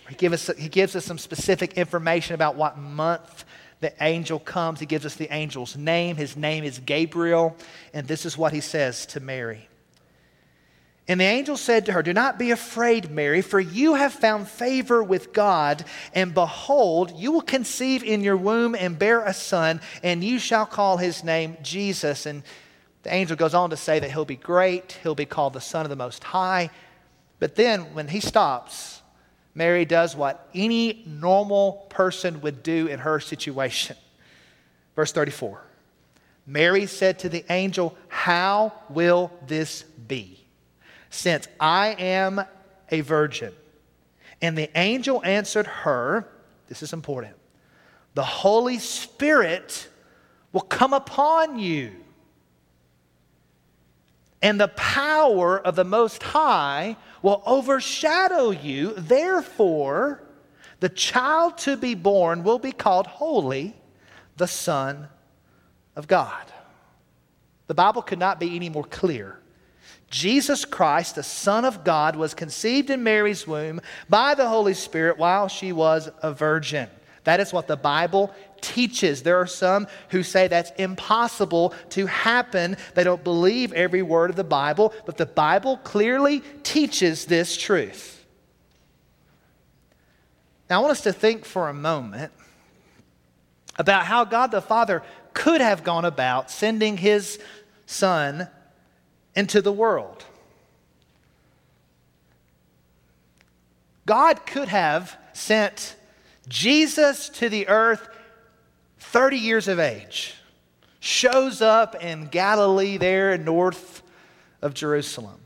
He, 0.07 0.15
give 0.15 0.31
us, 0.31 0.49
he 0.57 0.69
gives 0.69 0.95
us 0.95 1.03
some 1.03 1.17
specific 1.17 1.73
information 1.73 2.35
about 2.35 2.55
what 2.55 2.77
month 2.77 3.43
the 3.81 3.93
angel 4.01 4.39
comes. 4.39 4.79
He 4.79 4.85
gives 4.85 5.05
us 5.05 5.15
the 5.15 5.29
angel's 5.29 5.75
name. 5.75 6.15
His 6.15 6.37
name 6.37 6.63
is 6.63 6.79
Gabriel. 6.79 7.57
And 7.93 8.07
this 8.07 8.25
is 8.25 8.37
what 8.37 8.53
he 8.53 8.61
says 8.61 9.05
to 9.07 9.19
Mary. 9.19 9.67
And 11.11 11.19
the 11.19 11.25
angel 11.25 11.57
said 11.57 11.87
to 11.87 11.91
her, 11.91 12.01
Do 12.01 12.13
not 12.13 12.39
be 12.39 12.51
afraid, 12.51 13.11
Mary, 13.11 13.41
for 13.41 13.59
you 13.59 13.95
have 13.95 14.13
found 14.13 14.47
favor 14.47 15.03
with 15.03 15.33
God. 15.33 15.83
And 16.13 16.33
behold, 16.33 17.11
you 17.17 17.33
will 17.33 17.41
conceive 17.41 18.01
in 18.01 18.21
your 18.21 18.37
womb 18.37 18.75
and 18.75 18.97
bear 18.97 19.25
a 19.25 19.33
son, 19.33 19.81
and 20.03 20.23
you 20.23 20.39
shall 20.39 20.65
call 20.65 20.95
his 20.95 21.21
name 21.21 21.57
Jesus. 21.61 22.25
And 22.25 22.43
the 23.03 23.13
angel 23.13 23.35
goes 23.35 23.53
on 23.53 23.71
to 23.71 23.75
say 23.75 23.99
that 23.99 24.09
he'll 24.09 24.23
be 24.23 24.37
great, 24.37 24.99
he'll 25.03 25.13
be 25.13 25.25
called 25.25 25.51
the 25.51 25.59
Son 25.59 25.85
of 25.85 25.89
the 25.89 25.97
Most 25.97 26.23
High. 26.23 26.69
But 27.39 27.55
then 27.55 27.93
when 27.93 28.07
he 28.07 28.21
stops, 28.21 29.01
Mary 29.53 29.83
does 29.83 30.15
what 30.15 30.47
any 30.55 31.03
normal 31.05 31.87
person 31.89 32.39
would 32.39 32.63
do 32.63 32.87
in 32.87 32.99
her 32.99 33.19
situation. 33.19 33.97
Verse 34.95 35.11
34 35.11 35.61
Mary 36.47 36.85
said 36.85 37.19
to 37.19 37.27
the 37.27 37.43
angel, 37.51 37.97
How 38.07 38.71
will 38.87 39.29
this 39.45 39.83
be? 39.83 40.40
Since 41.11 41.47
I 41.59 41.89
am 41.99 42.41
a 42.89 43.01
virgin. 43.01 43.53
And 44.41 44.57
the 44.57 44.71
angel 44.75 45.23
answered 45.23 45.67
her, 45.67 46.27
This 46.67 46.81
is 46.81 46.93
important. 46.93 47.35
The 48.15 48.23
Holy 48.23 48.79
Spirit 48.79 49.87
will 50.51 50.61
come 50.61 50.93
upon 50.93 51.59
you, 51.59 51.91
and 54.41 54.59
the 54.59 54.69
power 54.69 55.59
of 55.59 55.75
the 55.75 55.83
Most 55.85 56.23
High 56.23 56.97
will 57.21 57.43
overshadow 57.45 58.49
you. 58.49 58.93
Therefore, 58.97 60.23
the 60.79 60.89
child 60.89 61.59
to 61.59 61.77
be 61.77 61.93
born 61.93 62.43
will 62.43 62.57
be 62.57 62.71
called 62.71 63.05
Holy, 63.05 63.75
the 64.37 64.47
Son 64.47 65.07
of 65.95 66.07
God. 66.07 66.51
The 67.67 67.75
Bible 67.75 68.01
could 68.01 68.19
not 68.19 68.39
be 68.39 68.55
any 68.55 68.67
more 68.67 68.83
clear. 68.83 69.40
Jesus 70.11 70.65
Christ, 70.65 71.15
the 71.15 71.23
Son 71.23 71.63
of 71.63 71.83
God, 71.83 72.17
was 72.17 72.33
conceived 72.33 72.89
in 72.89 73.01
Mary's 73.01 73.47
womb 73.47 73.81
by 74.09 74.35
the 74.35 74.47
Holy 74.47 74.73
Spirit 74.73 75.17
while 75.17 75.47
she 75.47 75.71
was 75.71 76.11
a 76.21 76.33
virgin. 76.33 76.89
That 77.23 77.39
is 77.39 77.53
what 77.53 77.67
the 77.67 77.77
Bible 77.77 78.33
teaches. 78.59 79.23
There 79.23 79.37
are 79.37 79.47
some 79.47 79.87
who 80.09 80.21
say 80.21 80.47
that's 80.47 80.71
impossible 80.77 81.73
to 81.91 82.07
happen. 82.07 82.75
They 82.93 83.05
don't 83.05 83.23
believe 83.23 83.71
every 83.71 84.01
word 84.01 84.29
of 84.29 84.35
the 84.35 84.43
Bible, 84.43 84.93
but 85.05 85.17
the 85.17 85.25
Bible 85.25 85.77
clearly 85.77 86.41
teaches 86.61 87.25
this 87.25 87.55
truth. 87.55 88.25
Now, 90.69 90.79
I 90.79 90.81
want 90.81 90.91
us 90.91 91.01
to 91.01 91.13
think 91.13 91.45
for 91.45 91.69
a 91.69 91.73
moment 91.73 92.33
about 93.77 94.05
how 94.05 94.25
God 94.25 94.51
the 94.51 94.61
Father 94.61 95.03
could 95.33 95.61
have 95.61 95.83
gone 95.83 96.05
about 96.05 96.51
sending 96.51 96.97
his 96.97 97.39
Son 97.85 98.49
into 99.35 99.61
the 99.61 99.71
world. 99.71 100.25
God 104.05 104.45
could 104.45 104.67
have 104.67 105.17
sent 105.33 105.95
Jesus 106.47 107.29
to 107.29 107.50
the 107.50 107.67
earth 107.67 108.09
30 109.00 109.38
years 109.38 109.67
of 109.67 109.79
age, 109.79 110.35
shows 111.00 111.61
up 111.61 111.95
in 112.03 112.27
Galilee, 112.27 112.97
there 112.97 113.38
north 113.38 114.01
of 114.61 114.73
Jerusalem, 114.73 115.39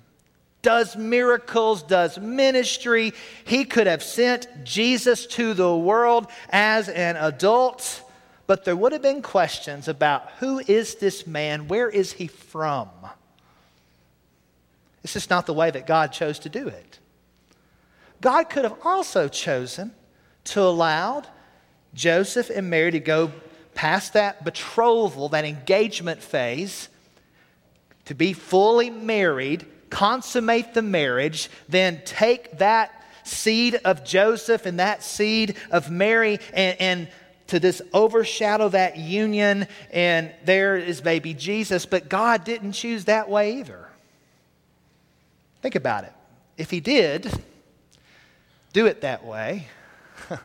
does 0.61 0.95
miracles, 0.95 1.83
does 1.83 2.17
ministry. 2.17 3.13
He 3.45 3.65
could 3.65 3.87
have 3.87 4.01
sent 4.01 4.47
Jesus 4.63 5.27
to 5.27 5.53
the 5.53 5.75
world 5.75 6.27
as 6.49 6.89
an 6.89 7.17
adult, 7.17 8.01
but 8.47 8.65
there 8.65 8.75
would 8.75 8.91
have 8.91 9.01
been 9.01 9.21
questions 9.21 9.87
about 9.87 10.31
who 10.39 10.59
is 10.59 10.95
this 10.95 11.27
man? 11.27 11.67
Where 11.67 11.89
is 11.89 12.13
he 12.13 12.27
from? 12.27 12.89
It's 15.05 15.13
just 15.13 15.29
not 15.29 15.45
the 15.45 15.53
way 15.53 15.69
that 15.69 15.85
God 15.85 16.11
chose 16.11 16.39
to 16.39 16.49
do 16.49 16.67
it. 16.67 16.97
God 18.21 18.45
could 18.45 18.63
have 18.63 18.79
also 18.83 19.27
chosen 19.27 19.93
to 20.45 20.61
allow 20.61 21.21
Joseph 21.93 22.49
and 22.49 22.71
Mary 22.71 22.89
to 22.89 22.99
go 22.99 23.31
past 23.75 24.13
that 24.13 24.43
betrothal, 24.43 25.29
that 25.29 25.45
engagement 25.45 26.23
phase, 26.23 26.89
to 28.05 28.15
be 28.15 28.33
fully 28.33 28.89
married, 28.89 29.67
consummate 29.91 30.73
the 30.73 30.81
marriage, 30.81 31.51
then 31.69 32.01
take 32.03 32.57
that 32.57 33.05
seed 33.23 33.75
of 33.85 34.03
Joseph 34.03 34.65
and 34.65 34.79
that 34.79 35.03
seed 35.03 35.55
of 35.69 35.91
Mary 35.91 36.39
and, 36.51 36.81
and 36.81 37.07
to 37.45 37.59
just 37.59 37.83
overshadow 37.93 38.69
that 38.69 38.97
union, 38.97 39.67
and 39.91 40.33
there 40.45 40.77
is 40.77 40.99
baby 40.99 41.35
Jesus. 41.35 41.85
But 41.85 42.09
God 42.09 42.43
didn't 42.43 42.71
choose 42.71 43.05
that 43.05 43.29
way 43.29 43.59
either. 43.59 43.84
Think 45.65 45.73
about 45.73 46.03
it. 46.03 46.13
If 46.59 46.69
He 46.69 46.79
did 46.79 47.27
do 48.71 48.85
it 48.85 49.01
that 49.01 49.25
way, 49.25 49.65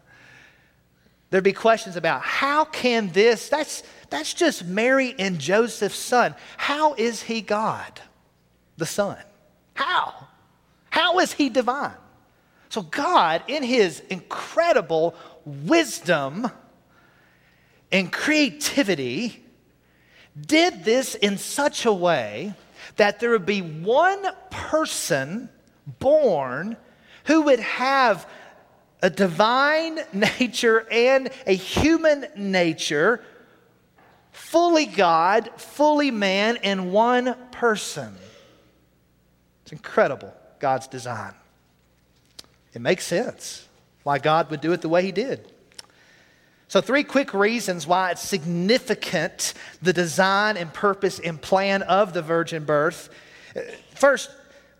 there'd 1.28 1.44
be 1.44 1.52
questions 1.52 1.96
about 1.96 2.22
how 2.22 2.64
can 2.64 3.10
this, 3.10 3.50
that's, 3.50 3.82
that's 4.08 4.32
just 4.32 4.64
Mary 4.64 5.14
and 5.18 5.38
Joseph's 5.38 5.98
son. 5.98 6.34
How 6.56 6.94
is 6.94 7.20
he 7.20 7.42
God, 7.42 8.00
the 8.78 8.86
Son? 8.86 9.18
How? 9.74 10.26
How 10.88 11.18
is 11.18 11.34
he 11.34 11.50
divine? 11.50 11.92
So, 12.70 12.80
God, 12.80 13.42
in 13.46 13.62
his 13.62 14.00
incredible 14.08 15.14
wisdom 15.44 16.50
and 17.92 18.10
creativity, 18.10 19.44
did 20.46 20.82
this 20.82 21.14
in 21.14 21.36
such 21.36 21.84
a 21.84 21.92
way 21.92 22.54
that 22.96 23.20
there 23.20 23.30
would 23.30 23.46
be 23.46 23.62
one 23.62 24.24
person 24.50 25.48
born 25.98 26.76
who 27.24 27.42
would 27.42 27.60
have 27.60 28.28
a 29.02 29.10
divine 29.10 30.00
nature 30.12 30.86
and 30.90 31.30
a 31.46 31.54
human 31.54 32.26
nature, 32.36 33.22
fully 34.32 34.86
God, 34.86 35.50
fully 35.56 36.10
man, 36.10 36.56
in 36.56 36.92
one 36.92 37.34
person. 37.52 38.14
It's 39.62 39.72
incredible, 39.72 40.34
God's 40.58 40.86
design. 40.86 41.34
It 42.72 42.80
makes 42.80 43.04
sense 43.04 43.68
why 44.02 44.18
God 44.18 44.50
would 44.50 44.60
do 44.60 44.72
it 44.72 44.80
the 44.80 44.88
way 44.88 45.04
He 45.04 45.12
did. 45.12 45.49
So, 46.70 46.80
three 46.80 47.02
quick 47.02 47.34
reasons 47.34 47.84
why 47.84 48.12
it's 48.12 48.22
significant 48.22 49.54
the 49.82 49.92
design 49.92 50.56
and 50.56 50.72
purpose 50.72 51.18
and 51.18 51.42
plan 51.42 51.82
of 51.82 52.12
the 52.12 52.22
virgin 52.22 52.64
birth. 52.64 53.08
First, 53.96 54.30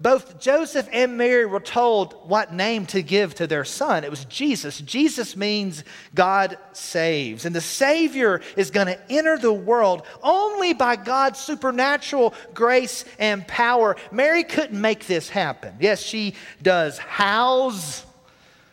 both 0.01 0.39
Joseph 0.39 0.89
and 0.93 1.19
Mary 1.19 1.47
were 1.47 1.59
told 1.59 2.13
what 2.29 2.55
name 2.55 2.87
to 2.87 3.03
give 3.03 3.35
to 3.35 3.49
their 3.49 3.65
son. 3.65 4.05
It 4.05 4.11
was 4.11 4.25
Jesus. 4.27 4.79
Jesus 4.79 5.35
means 5.35 5.83
God 6.15 6.59
saves. 6.75 7.45
And 7.45 7.57
the 7.57 7.61
Savior 7.61 8.41
is 8.57 8.71
going 8.71 8.87
to 8.87 9.13
enter 9.13 9.37
the 9.37 9.53
world 9.53 10.07
only 10.23 10.73
by 10.75 10.95
God's 10.95 11.41
supernatural 11.41 12.35
grace 12.55 13.05
and 13.19 13.45
power. 13.49 13.97
Mary 14.13 14.45
couldn't 14.45 14.81
make 14.81 15.09
this 15.09 15.29
happen. 15.29 15.75
Yes, 15.81 16.01
she 16.01 16.35
does 16.63 16.99
house 16.99 18.07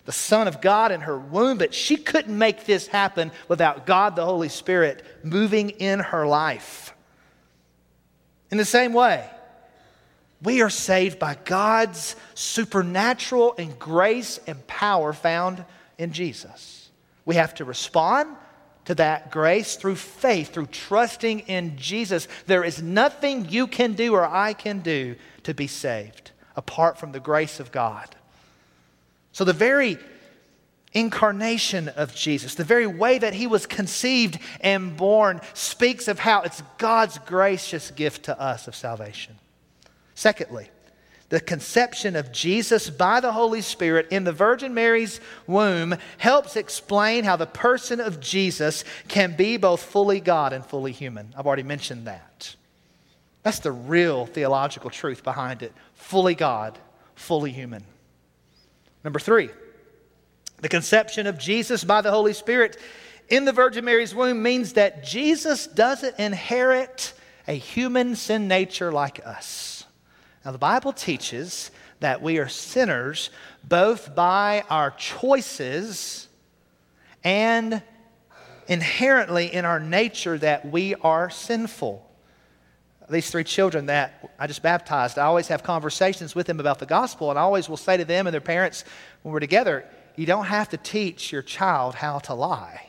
the 0.08 0.14
Son 0.14 0.48
of 0.48 0.62
God 0.62 0.94
in 0.94 1.02
her 1.02 1.20
womb, 1.20 1.58
but 1.58 1.74
she 1.74 1.98
couldn't 1.98 2.38
make 2.38 2.66
this 2.66 2.88
happen 2.88 3.30
without 3.50 3.86
God 3.86 4.16
the 4.16 4.24
Holy 4.24 4.48
Spirit 4.48 5.06
moving 5.22 5.72
in 5.72 6.00
her 6.00 6.26
life. 6.26 6.94
In 8.50 8.58
the 8.58 8.64
same 8.64 8.94
way, 8.94 9.30
we 10.42 10.62
are 10.62 10.70
saved 10.70 11.20
by 11.20 11.36
God's 11.44 12.16
supernatural 12.36 13.54
and 13.58 13.78
grace 13.78 14.40
and 14.48 14.66
power 14.66 15.12
found 15.12 15.66
in 15.98 16.14
Jesus. 16.14 16.90
We 17.26 17.36
have 17.36 17.54
to 17.56 17.66
respond 17.66 18.34
to 18.86 18.96
that 18.96 19.30
grace 19.30 19.76
through 19.76 19.98
faith, 19.98 20.54
through 20.54 20.68
trusting 20.68 21.42
in 21.42 21.76
Jesus. 21.76 22.30
There 22.46 22.64
is 22.64 22.82
nothing 22.82 23.50
you 23.50 23.68
can 23.68 23.92
do 23.92 24.14
or 24.14 24.26
I 24.26 24.54
can 24.54 24.80
do 24.80 25.18
to 25.44 25.54
be 25.54 25.68
saved 25.68 26.32
apart 26.56 26.98
from 26.98 27.12
the 27.12 27.20
grace 27.20 27.60
of 27.60 27.74
God. 27.74 28.16
So, 29.38 29.44
the 29.44 29.54
very 29.54 30.00
incarnation 30.94 31.90
of 31.90 32.16
Jesus, 32.16 32.56
the 32.56 32.64
very 32.64 32.88
way 32.88 33.20
that 33.20 33.36
he 33.36 33.46
was 33.46 33.68
conceived 33.68 34.40
and 34.62 34.98
born, 34.98 35.42
speaks 35.54 36.08
of 36.08 36.18
how 36.18 36.42
it's 36.42 36.64
God's 36.80 37.20
gracious 37.20 37.92
gift 37.92 38.24
to 38.24 38.42
us 38.42 38.68
of 38.68 38.76
salvation. 38.76 39.36
Secondly, 40.16 40.72
the 41.30 41.40
conception 41.40 42.16
of 42.16 42.32
Jesus 42.32 42.90
by 42.90 43.20
the 43.20 43.32
Holy 43.32 43.62
Spirit 43.62 44.08
in 44.10 44.24
the 44.24 44.32
Virgin 44.32 44.74
Mary's 44.74 45.22
womb 45.46 45.94
helps 46.18 46.56
explain 46.56 47.24
how 47.24 47.36
the 47.36 47.46
person 47.46 48.00
of 48.00 48.20
Jesus 48.20 48.84
can 49.08 49.36
be 49.36 49.58
both 49.58 49.84
fully 49.84 50.20
God 50.20 50.52
and 50.52 50.66
fully 50.66 50.94
human. 50.94 51.32
I've 51.38 51.46
already 51.46 51.62
mentioned 51.62 52.08
that. 52.08 52.56
That's 53.44 53.60
the 53.60 53.72
real 53.72 54.26
theological 54.26 54.90
truth 54.90 55.24
behind 55.24 55.62
it 55.62 55.74
fully 55.94 56.34
God, 56.34 56.80
fully 57.14 57.52
human. 57.52 57.84
Number 59.08 59.20
three, 59.20 59.50
the 60.60 60.68
conception 60.68 61.28
of 61.28 61.38
Jesus 61.38 61.86
by 61.86 62.02
the 62.02 62.12
Holy 62.12 62.34
Spirit 62.34 62.76
in 63.30 63.46
the 63.46 63.54
Virgin 63.54 63.86
Mary's 63.86 64.14
womb 64.14 64.44
means 64.44 64.74
that 64.74 65.02
Jesus 65.02 65.66
doesn't 65.66 66.20
inherit 66.20 67.14
a 67.48 67.54
human 67.54 68.18
sin 68.18 68.50
nature 68.50 68.92
like 68.92 69.26
us. 69.26 69.86
Now, 70.44 70.52
the 70.52 70.58
Bible 70.58 70.92
teaches 70.92 71.72
that 72.02 72.22
we 72.22 72.38
are 72.38 72.50
sinners 72.50 73.30
both 73.64 74.14
by 74.14 74.66
our 74.70 74.92
choices 74.92 76.28
and 77.24 77.82
inherently 78.68 79.54
in 79.54 79.64
our 79.64 79.80
nature 79.80 80.38
that 80.38 80.70
we 80.70 80.96
are 80.96 81.30
sinful. 81.30 82.06
These 83.10 83.32
three 83.32 83.46
children 83.46 83.86
that 83.86 84.32
I 84.38 84.48
just 84.48 84.62
baptized, 84.62 85.18
I 85.18 85.26
always 85.26 85.48
have 85.48 85.64
conversations 85.64 86.36
with 86.36 86.48
them 86.48 86.60
about 86.60 86.80
the 86.80 86.86
gospel, 86.86 87.30
and 87.30 87.40
I 87.40 87.44
always 87.44 87.70
will 87.70 87.78
say 87.78 87.96
to 87.98 88.06
them 88.06 88.28
and 88.28 88.34
their 88.34 88.42
parents 88.42 88.84
when 89.24 89.32
we're 89.32 89.40
together, 89.40 89.86
you 90.18 90.26
don't 90.26 90.46
have 90.46 90.70
to 90.70 90.78
teach 90.78 91.32
your 91.32 91.42
child 91.42 91.96
how 91.96 92.20
to 92.20 92.34
lie. 92.34 92.88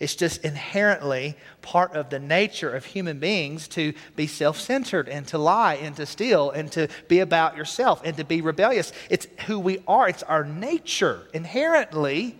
It's 0.00 0.16
just 0.16 0.44
inherently 0.44 1.36
part 1.60 1.94
of 1.94 2.10
the 2.10 2.18
nature 2.18 2.74
of 2.74 2.84
human 2.84 3.20
beings 3.20 3.68
to 3.68 3.92
be 4.16 4.26
self 4.26 4.58
centered 4.58 5.08
and 5.08 5.24
to 5.28 5.38
lie 5.38 5.74
and 5.74 5.94
to 5.94 6.06
steal 6.06 6.50
and 6.50 6.72
to 6.72 6.88
be 7.06 7.20
about 7.20 7.56
yourself 7.56 8.02
and 8.04 8.16
to 8.16 8.24
be 8.24 8.40
rebellious. 8.40 8.92
It's 9.08 9.28
who 9.46 9.60
we 9.60 9.78
are, 9.86 10.08
it's 10.08 10.24
our 10.24 10.44
nature, 10.44 11.28
inherently 11.32 12.36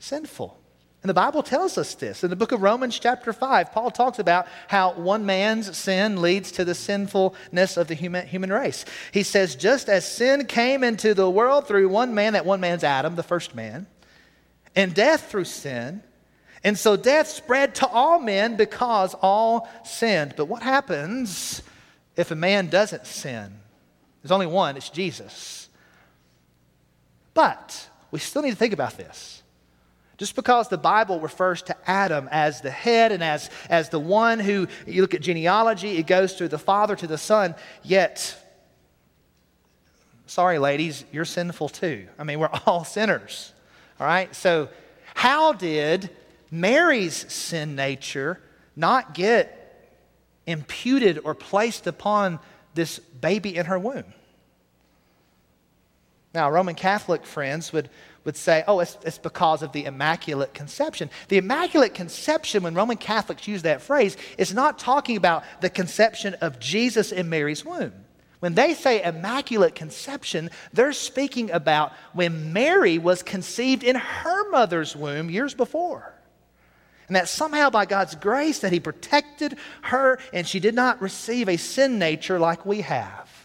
sinful. 0.00 0.59
And 1.02 1.08
the 1.08 1.14
Bible 1.14 1.42
tells 1.42 1.78
us 1.78 1.94
this. 1.94 2.24
In 2.24 2.30
the 2.30 2.36
book 2.36 2.52
of 2.52 2.60
Romans, 2.60 2.98
chapter 2.98 3.32
5, 3.32 3.72
Paul 3.72 3.90
talks 3.90 4.18
about 4.18 4.46
how 4.68 4.92
one 4.92 5.24
man's 5.24 5.74
sin 5.76 6.20
leads 6.20 6.52
to 6.52 6.64
the 6.64 6.74
sinfulness 6.74 7.78
of 7.78 7.88
the 7.88 7.94
human, 7.94 8.26
human 8.26 8.52
race. 8.52 8.84
He 9.10 9.22
says, 9.22 9.56
just 9.56 9.88
as 9.88 10.06
sin 10.06 10.44
came 10.44 10.84
into 10.84 11.14
the 11.14 11.30
world 11.30 11.66
through 11.66 11.88
one 11.88 12.14
man, 12.14 12.34
that 12.34 12.44
one 12.44 12.60
man's 12.60 12.84
Adam, 12.84 13.16
the 13.16 13.22
first 13.22 13.54
man, 13.54 13.86
and 14.76 14.94
death 14.94 15.30
through 15.30 15.44
sin, 15.44 16.02
and 16.62 16.78
so 16.78 16.96
death 16.96 17.28
spread 17.28 17.74
to 17.76 17.86
all 17.88 18.18
men 18.18 18.56
because 18.56 19.14
all 19.22 19.68
sinned. 19.84 20.34
But 20.36 20.44
what 20.44 20.62
happens 20.62 21.62
if 22.14 22.30
a 22.30 22.34
man 22.34 22.66
doesn't 22.66 23.06
sin? 23.06 23.58
There's 24.22 24.32
only 24.32 24.46
one, 24.46 24.76
it's 24.76 24.90
Jesus. 24.90 25.70
But 27.32 27.88
we 28.10 28.18
still 28.18 28.42
need 28.42 28.50
to 28.50 28.56
think 28.56 28.74
about 28.74 28.98
this. 28.98 29.42
Just 30.20 30.36
because 30.36 30.68
the 30.68 30.76
Bible 30.76 31.18
refers 31.18 31.62
to 31.62 31.76
Adam 31.86 32.28
as 32.30 32.60
the 32.60 32.70
head 32.70 33.10
and 33.10 33.24
as, 33.24 33.48
as 33.70 33.88
the 33.88 33.98
one 33.98 34.38
who, 34.38 34.68
you 34.86 35.00
look 35.00 35.14
at 35.14 35.22
genealogy, 35.22 35.96
it 35.96 36.06
goes 36.06 36.34
through 36.34 36.48
the 36.48 36.58
father 36.58 36.94
to 36.94 37.06
the 37.06 37.16
son, 37.16 37.54
yet, 37.82 38.36
sorry, 40.26 40.58
ladies, 40.58 41.06
you're 41.10 41.24
sinful 41.24 41.70
too. 41.70 42.06
I 42.18 42.24
mean, 42.24 42.38
we're 42.38 42.50
all 42.66 42.84
sinners. 42.84 43.54
All 43.98 44.06
right? 44.06 44.34
So, 44.36 44.68
how 45.14 45.54
did 45.54 46.10
Mary's 46.50 47.32
sin 47.32 47.74
nature 47.74 48.42
not 48.76 49.14
get 49.14 49.96
imputed 50.46 51.20
or 51.24 51.34
placed 51.34 51.86
upon 51.86 52.40
this 52.74 52.98
baby 52.98 53.56
in 53.56 53.64
her 53.64 53.78
womb? 53.78 54.12
Now, 56.34 56.50
Roman 56.50 56.74
Catholic 56.74 57.24
friends 57.24 57.72
would, 57.72 57.88
would 58.24 58.36
say, 58.36 58.64
oh, 58.66 58.80
it's, 58.80 58.98
it's 59.04 59.18
because 59.18 59.62
of 59.62 59.72
the 59.72 59.84
Immaculate 59.86 60.52
Conception. 60.52 61.10
The 61.28 61.38
Immaculate 61.38 61.94
Conception, 61.94 62.62
when 62.62 62.74
Roman 62.74 62.96
Catholics 62.96 63.48
use 63.48 63.62
that 63.62 63.82
phrase, 63.82 64.16
is 64.36 64.52
not 64.52 64.78
talking 64.78 65.16
about 65.16 65.44
the 65.60 65.70
conception 65.70 66.34
of 66.34 66.58
Jesus 66.60 67.12
in 67.12 67.28
Mary's 67.28 67.64
womb. 67.64 67.92
When 68.40 68.54
they 68.54 68.74
say 68.74 69.02
Immaculate 69.02 69.74
Conception, 69.74 70.50
they're 70.72 70.92
speaking 70.92 71.50
about 71.50 71.92
when 72.12 72.52
Mary 72.52 72.98
was 72.98 73.22
conceived 73.22 73.84
in 73.84 73.96
her 73.96 74.50
mother's 74.50 74.96
womb 74.96 75.30
years 75.30 75.54
before. 75.54 76.14
And 77.06 77.16
that 77.16 77.28
somehow 77.28 77.70
by 77.70 77.86
God's 77.86 78.14
grace 78.14 78.60
that 78.60 78.72
he 78.72 78.80
protected 78.80 79.56
her 79.82 80.18
and 80.32 80.46
she 80.46 80.60
did 80.60 80.74
not 80.74 81.02
receive 81.02 81.48
a 81.48 81.56
sin 81.56 81.98
nature 81.98 82.38
like 82.38 82.64
we 82.64 82.82
have. 82.82 83.39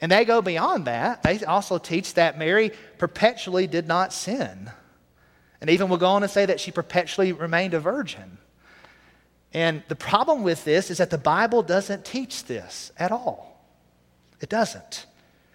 And 0.00 0.12
they 0.12 0.24
go 0.24 0.40
beyond 0.40 0.86
that. 0.86 1.22
They 1.22 1.44
also 1.44 1.78
teach 1.78 2.14
that 2.14 2.38
Mary 2.38 2.72
perpetually 2.98 3.66
did 3.66 3.88
not 3.88 4.12
sin. 4.12 4.70
And 5.60 5.70
even 5.70 5.88
will 5.88 5.96
go 5.96 6.06
on 6.06 6.22
to 6.22 6.28
say 6.28 6.46
that 6.46 6.60
she 6.60 6.70
perpetually 6.70 7.32
remained 7.32 7.74
a 7.74 7.80
virgin. 7.80 8.38
And 9.52 9.82
the 9.88 9.96
problem 9.96 10.42
with 10.42 10.64
this 10.64 10.90
is 10.90 10.98
that 10.98 11.10
the 11.10 11.18
Bible 11.18 11.62
doesn't 11.62 12.04
teach 12.04 12.44
this 12.44 12.92
at 12.96 13.10
all. 13.10 13.60
It 14.40 14.48
doesn't. 14.48 15.06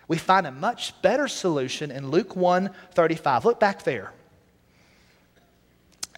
We 0.07 0.17
find 0.17 0.45
a 0.45 0.51
much 0.51 1.01
better 1.01 1.27
solution 1.27 1.89
in 1.89 2.11
Luke 2.11 2.35
1 2.35 2.69
35. 2.91 3.45
Look 3.45 3.59
back 3.59 3.83
there. 3.83 4.11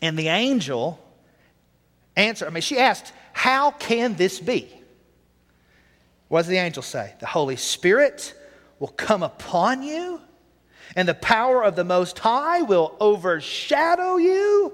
And 0.01 0.17
the 0.17 0.29
angel 0.29 0.99
answered, 2.15 2.47
I 2.47 2.49
mean, 2.49 2.61
she 2.61 2.79
asked, 2.79 3.13
How 3.33 3.71
can 3.71 4.15
this 4.15 4.39
be? 4.39 4.74
What 6.35 6.41
does 6.41 6.49
the 6.49 6.57
angel 6.57 6.83
say? 6.83 7.13
The 7.21 7.27
Holy 7.27 7.55
Spirit 7.55 8.33
will 8.79 8.89
come 8.89 9.23
upon 9.23 9.83
you, 9.83 10.19
and 10.93 11.07
the 11.07 11.13
power 11.13 11.63
of 11.63 11.77
the 11.77 11.85
Most 11.85 12.19
High 12.19 12.61
will 12.61 12.93
overshadow 12.99 14.17
you. 14.17 14.73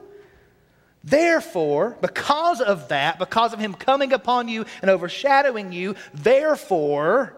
Therefore, 1.03 1.99
because 2.01 2.61
of 2.61 2.87
that, 2.87 3.19
because 3.19 3.53
of 3.53 3.59
Him 3.59 3.75
coming 3.75 4.11
upon 4.11 4.47
you 4.47 4.65
and 4.81 4.89
overshadowing 4.89 5.71
you, 5.71 5.93
therefore, 6.15 7.37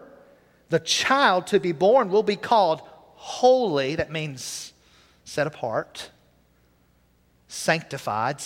the 0.70 0.80
child 0.80 1.48
to 1.48 1.60
be 1.60 1.72
born 1.72 2.08
will 2.08 2.22
be 2.22 2.36
called 2.36 2.80
holy. 3.16 3.96
That 3.96 4.10
means 4.10 4.72
set 5.24 5.46
apart, 5.46 6.08
sanctified, 7.46 8.40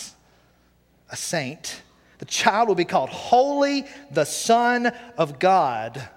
a 1.08 1.14
saint. 1.14 1.82
The 2.18 2.24
child 2.24 2.68
will 2.68 2.74
be 2.74 2.84
called 2.84 3.10
Holy, 3.10 3.86
the 4.10 4.24
Son 4.24 4.92
of 5.16 5.38
God. 5.38 6.08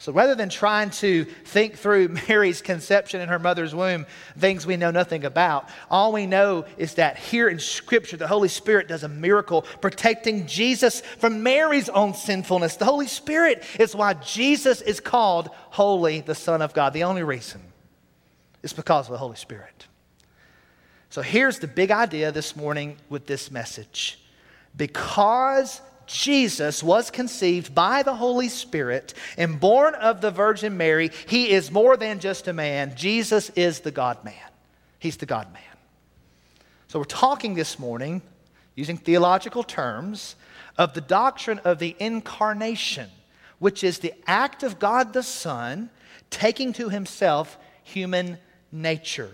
So 0.00 0.12
rather 0.12 0.36
than 0.36 0.48
trying 0.48 0.90
to 0.90 1.24
think 1.24 1.76
through 1.76 2.08
Mary's 2.28 2.62
conception 2.62 3.20
in 3.20 3.28
her 3.28 3.38
mother's 3.38 3.74
womb, 3.74 4.06
things 4.36 4.64
we 4.64 4.76
know 4.76 4.92
nothing 4.92 5.24
about, 5.24 5.68
all 5.90 6.12
we 6.12 6.26
know 6.26 6.66
is 6.76 6.94
that 6.94 7.18
here 7.18 7.48
in 7.48 7.58
Scripture, 7.58 8.16
the 8.16 8.28
Holy 8.28 8.48
Spirit 8.48 8.86
does 8.86 9.02
a 9.02 9.08
miracle 9.08 9.62
protecting 9.80 10.46
Jesus 10.46 11.00
from 11.00 11.42
Mary's 11.42 11.88
own 11.88 12.14
sinfulness. 12.14 12.76
The 12.76 12.84
Holy 12.84 13.08
Spirit 13.08 13.64
is 13.78 13.94
why 13.94 14.14
Jesus 14.14 14.80
is 14.80 15.00
called 15.00 15.50
Holy, 15.70 16.20
the 16.20 16.34
Son 16.34 16.62
of 16.62 16.74
God. 16.74 16.92
The 16.92 17.04
only 17.04 17.24
reason 17.24 17.60
is 18.62 18.72
because 18.72 19.06
of 19.06 19.12
the 19.12 19.18
Holy 19.18 19.36
Spirit. 19.36 19.86
So 21.10 21.22
here's 21.22 21.58
the 21.58 21.66
big 21.66 21.90
idea 21.90 22.30
this 22.30 22.54
morning 22.54 22.98
with 23.08 23.26
this 23.26 23.50
message 23.50 24.20
because 24.78 25.82
Jesus 26.06 26.82
was 26.82 27.10
conceived 27.10 27.74
by 27.74 28.02
the 28.02 28.14
Holy 28.14 28.48
Spirit 28.48 29.12
and 29.36 29.60
born 29.60 29.94
of 29.94 30.22
the 30.22 30.30
Virgin 30.30 30.78
Mary, 30.78 31.10
he 31.26 31.50
is 31.50 31.70
more 31.70 31.98
than 31.98 32.18
just 32.18 32.48
a 32.48 32.54
man. 32.54 32.94
Jesus 32.96 33.50
is 33.50 33.80
the 33.80 33.90
God 33.90 34.24
man. 34.24 34.34
He's 34.98 35.18
the 35.18 35.26
God 35.26 35.52
man. 35.52 35.62
So 36.88 36.98
we're 36.98 37.04
talking 37.04 37.54
this 37.54 37.78
morning, 37.78 38.22
using 38.74 38.96
theological 38.96 39.62
terms, 39.62 40.36
of 40.78 40.94
the 40.94 41.02
doctrine 41.02 41.58
of 41.58 41.78
the 41.78 41.94
incarnation, 41.98 43.10
which 43.58 43.84
is 43.84 43.98
the 43.98 44.14
act 44.26 44.62
of 44.62 44.78
God 44.78 45.12
the 45.12 45.22
Son 45.22 45.90
taking 46.30 46.72
to 46.74 46.88
himself 46.88 47.58
human 47.82 48.38
nature. 48.72 49.30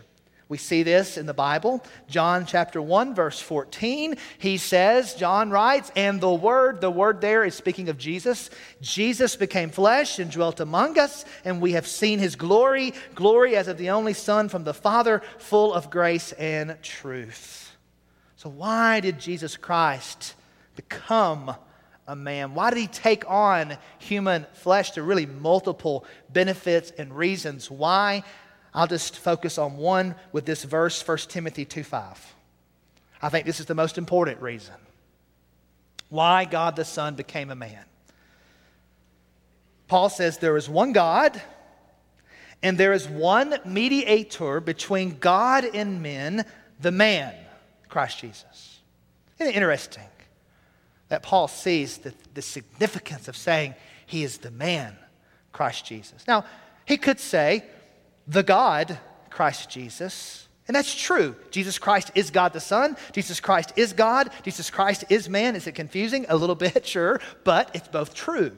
We 0.49 0.59
see 0.59 0.83
this 0.83 1.17
in 1.17 1.25
the 1.25 1.33
Bible. 1.33 1.83
John 2.07 2.45
chapter 2.45 2.81
1, 2.81 3.15
verse 3.15 3.41
14. 3.41 4.17
He 4.39 4.59
says, 4.59 5.15
John 5.15 5.51
writes, 5.51 5.91
and 5.97 6.21
the 6.21 6.33
Word, 6.33 6.83
the 6.83 6.91
Word 6.91 7.23
there 7.23 7.45
is 7.45 7.55
speaking 7.55 7.89
of 7.89 7.97
Jesus. 7.97 8.51
Jesus 8.83 9.37
became 9.37 9.71
flesh 9.71 10.19
and 10.19 10.31
dwelt 10.31 10.61
among 10.61 10.99
us, 10.99 11.25
and 11.47 11.63
we 11.63 11.73
have 11.73 11.87
seen 11.87 12.19
his 12.19 12.37
glory, 12.37 12.93
glory 13.15 13.57
as 13.57 13.69
of 13.69 13.79
the 13.79 13.91
only 13.91 14.13
Son 14.13 14.51
from 14.51 14.65
the 14.65 14.75
Father, 14.75 15.23
full 15.39 15.73
of 15.73 15.91
grace 15.91 16.33
and 16.33 16.77
truth. 16.83 17.75
So, 18.37 18.51
why 18.51 19.01
did 19.01 19.19
Jesus 19.19 19.57
Christ 19.57 20.35
become 20.77 21.57
a 22.07 22.15
man? 22.15 22.53
Why 22.55 22.69
did 22.69 22.79
he 22.79 22.87
take 22.87 23.29
on 23.31 23.79
human 23.99 24.45
flesh? 24.53 24.91
There 24.91 25.03
are 25.03 25.07
really 25.07 25.25
multiple 25.25 26.05
benefits 26.31 26.91
and 26.99 27.17
reasons 27.17 27.71
why 27.71 28.25
I'll 28.75 28.89
just 28.89 29.17
focus 29.17 29.57
on 29.57 29.77
one 29.77 30.17
with 30.33 30.47
this 30.47 30.65
verse, 30.65 31.07
1 31.07 31.19
Timothy 31.29 31.65
2 31.65 31.85
5. 31.85 32.35
I 33.23 33.29
think 33.29 33.47
this 33.47 33.61
is 33.61 33.67
the 33.67 33.75
most 33.75 33.97
important 33.97 34.43
reason 34.43 34.75
why 36.11 36.45
God 36.45 36.77
the 36.77 36.85
Son 36.85 37.15
became 37.15 37.51
a 37.51 37.55
man. 37.55 37.85
Paul 39.89 40.09
says 40.09 40.39
there 40.39 40.57
is 40.57 40.69
one 40.69 40.93
God, 40.93 41.41
and 42.63 42.79
there 42.79 42.93
is 42.93 43.09
one 43.09 43.57
mediator 43.65 44.61
between 44.61 45.19
God 45.19 45.65
and 45.65 46.03
men, 46.03 46.45
the 46.81 46.91
man, 46.91 47.35
Christ 47.89 48.19
Jesus. 48.19 48.81
Isn't 49.39 49.53
it 49.53 49.57
interesting 49.57 50.05
that 51.09 51.23
Paul 51.23 51.49
sees 51.49 51.99
the, 51.99 52.15
the 52.35 52.43
significance 52.43 53.29
of 53.29 53.37
saying 53.37 53.75
he 54.07 54.25
is 54.25 54.39
the 54.39 54.51
man, 54.51 54.97
Christ 55.53 55.87
Jesus? 55.87 56.27
Now, 56.27 56.45
he 56.87 56.97
could 56.97 57.21
say, 57.21 57.65
the 58.27 58.43
God, 58.43 58.99
Christ 59.31 59.71
Jesus. 59.71 60.49
And 60.67 60.75
that's 60.75 60.95
true. 60.95 61.37
Jesus 61.51 61.79
Christ 61.79 62.11
is 62.15 62.31
God 62.31 62.53
the 62.53 62.61
Son. 62.61 62.97
Jesus 63.13 63.39
Christ 63.39 63.73
is 63.77 63.93
God. 63.93 64.31
Jesus 64.43 64.71
Christ 64.71 65.05
is 65.11 65.29
man. 65.29 65.57
Is 65.57 65.67
it 65.67 65.73
confusing? 65.73 66.25
A 66.29 66.37
little 66.37 66.55
bit, 66.67 66.87
sure, 66.87 67.21
but 67.45 67.71
it's 67.75 67.89
both 67.89 68.15
true. 68.15 68.53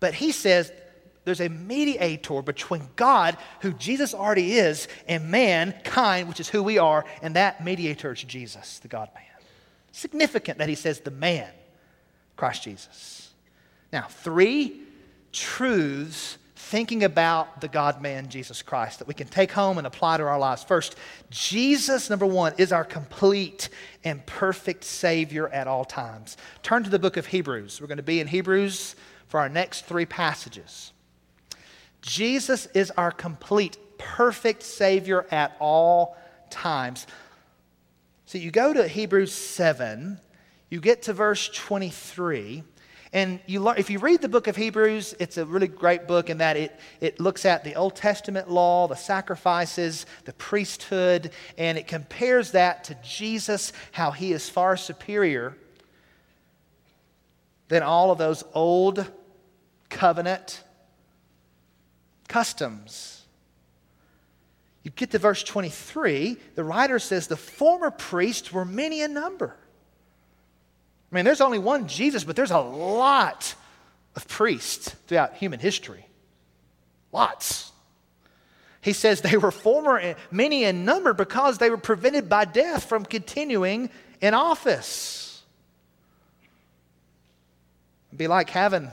But 0.00 0.14
he 0.14 0.32
says 0.32 0.72
there's 1.24 1.40
a 1.40 1.48
mediator 1.48 2.40
between 2.40 2.88
God, 2.96 3.36
who 3.60 3.74
Jesus 3.74 4.14
already 4.14 4.54
is, 4.54 4.88
and 5.06 5.30
mankind, 5.30 6.26
which 6.26 6.40
is 6.40 6.48
who 6.48 6.62
we 6.62 6.78
are, 6.78 7.04
and 7.20 7.36
that 7.36 7.62
mediator 7.62 8.12
is 8.12 8.22
Jesus, 8.22 8.78
the 8.78 8.88
God 8.88 9.10
man. 9.14 9.24
Significant 9.92 10.58
that 10.58 10.70
he 10.70 10.74
says 10.74 11.00
the 11.00 11.10
man, 11.10 11.50
Christ 12.36 12.62
Jesus. 12.62 13.30
Now, 13.92 14.06
three 14.08 14.80
truths 15.32 16.37
thinking 16.58 17.04
about 17.04 17.60
the 17.60 17.68
God 17.68 18.02
man, 18.02 18.28
Jesus 18.28 18.62
Christ, 18.62 18.98
that 18.98 19.06
we 19.06 19.14
can 19.14 19.28
take 19.28 19.52
home 19.52 19.78
and 19.78 19.86
apply 19.86 20.16
to 20.16 20.24
our 20.24 20.38
lives. 20.38 20.64
First, 20.64 20.96
Jesus, 21.30 22.10
number 22.10 22.26
one, 22.26 22.52
is 22.58 22.72
our 22.72 22.84
complete 22.84 23.68
and 24.02 24.26
perfect 24.26 24.82
Savior 24.82 25.48
at 25.48 25.68
all 25.68 25.84
times. 25.84 26.36
Turn 26.64 26.82
to 26.82 26.90
the 26.90 26.98
book 26.98 27.16
of 27.16 27.26
Hebrews. 27.26 27.80
We're 27.80 27.86
going 27.86 27.98
to 27.98 28.02
be 28.02 28.18
in 28.18 28.26
Hebrews 28.26 28.96
for 29.28 29.38
our 29.38 29.48
next 29.48 29.86
three 29.86 30.04
passages. 30.04 30.92
Jesus 32.02 32.66
is 32.74 32.90
our 32.92 33.12
complete, 33.12 33.78
perfect 33.96 34.64
Savior 34.64 35.26
at 35.30 35.56
all 35.60 36.16
times. 36.50 37.06
So 38.26 38.36
you 38.36 38.50
go 38.50 38.74
to 38.74 38.88
Hebrews 38.88 39.32
7, 39.32 40.18
you 40.70 40.80
get 40.80 41.02
to 41.02 41.12
verse 41.12 41.48
23. 41.54 42.64
And 43.12 43.40
you 43.46 43.60
learn, 43.60 43.78
if 43.78 43.88
you 43.88 43.98
read 43.98 44.20
the 44.20 44.28
book 44.28 44.48
of 44.48 44.56
Hebrews, 44.56 45.14
it's 45.18 45.38
a 45.38 45.46
really 45.46 45.66
great 45.66 46.06
book 46.06 46.28
in 46.28 46.38
that 46.38 46.56
it, 46.56 46.78
it 47.00 47.18
looks 47.18 47.46
at 47.46 47.64
the 47.64 47.74
Old 47.74 47.96
Testament 47.96 48.50
law, 48.50 48.86
the 48.86 48.96
sacrifices, 48.96 50.04
the 50.24 50.34
priesthood, 50.34 51.30
and 51.56 51.78
it 51.78 51.86
compares 51.86 52.50
that 52.52 52.84
to 52.84 52.96
Jesus, 53.02 53.72
how 53.92 54.10
he 54.10 54.32
is 54.32 54.50
far 54.50 54.76
superior 54.76 55.56
than 57.68 57.82
all 57.82 58.10
of 58.10 58.18
those 58.18 58.44
old 58.52 59.10
covenant 59.88 60.62
customs. 62.28 63.24
You 64.82 64.90
get 64.90 65.10
to 65.12 65.18
verse 65.18 65.42
23, 65.42 66.36
the 66.54 66.64
writer 66.64 66.98
says, 66.98 67.26
The 67.26 67.36
former 67.36 67.90
priests 67.90 68.52
were 68.52 68.64
many 68.64 69.00
in 69.00 69.14
number 69.14 69.56
I 71.10 71.14
mean, 71.14 71.24
there's 71.24 71.40
only 71.40 71.58
one 71.58 71.88
Jesus, 71.88 72.24
but 72.24 72.36
there's 72.36 72.50
a 72.50 72.58
lot 72.58 73.54
of 74.14 74.28
priests 74.28 74.90
throughout 75.06 75.34
human 75.34 75.58
history. 75.60 76.06
Lots. 77.12 77.72
He 78.80 78.92
says 78.92 79.20
they 79.20 79.36
were 79.36 79.50
former, 79.50 80.14
many 80.30 80.64
in 80.64 80.84
number, 80.84 81.14
because 81.14 81.58
they 81.58 81.70
were 81.70 81.78
prevented 81.78 82.28
by 82.28 82.44
death 82.44 82.84
from 82.84 83.04
continuing 83.04 83.90
in 84.20 84.34
office. 84.34 85.42
It'd 88.08 88.18
be 88.18 88.28
like 88.28 88.50
having 88.50 88.90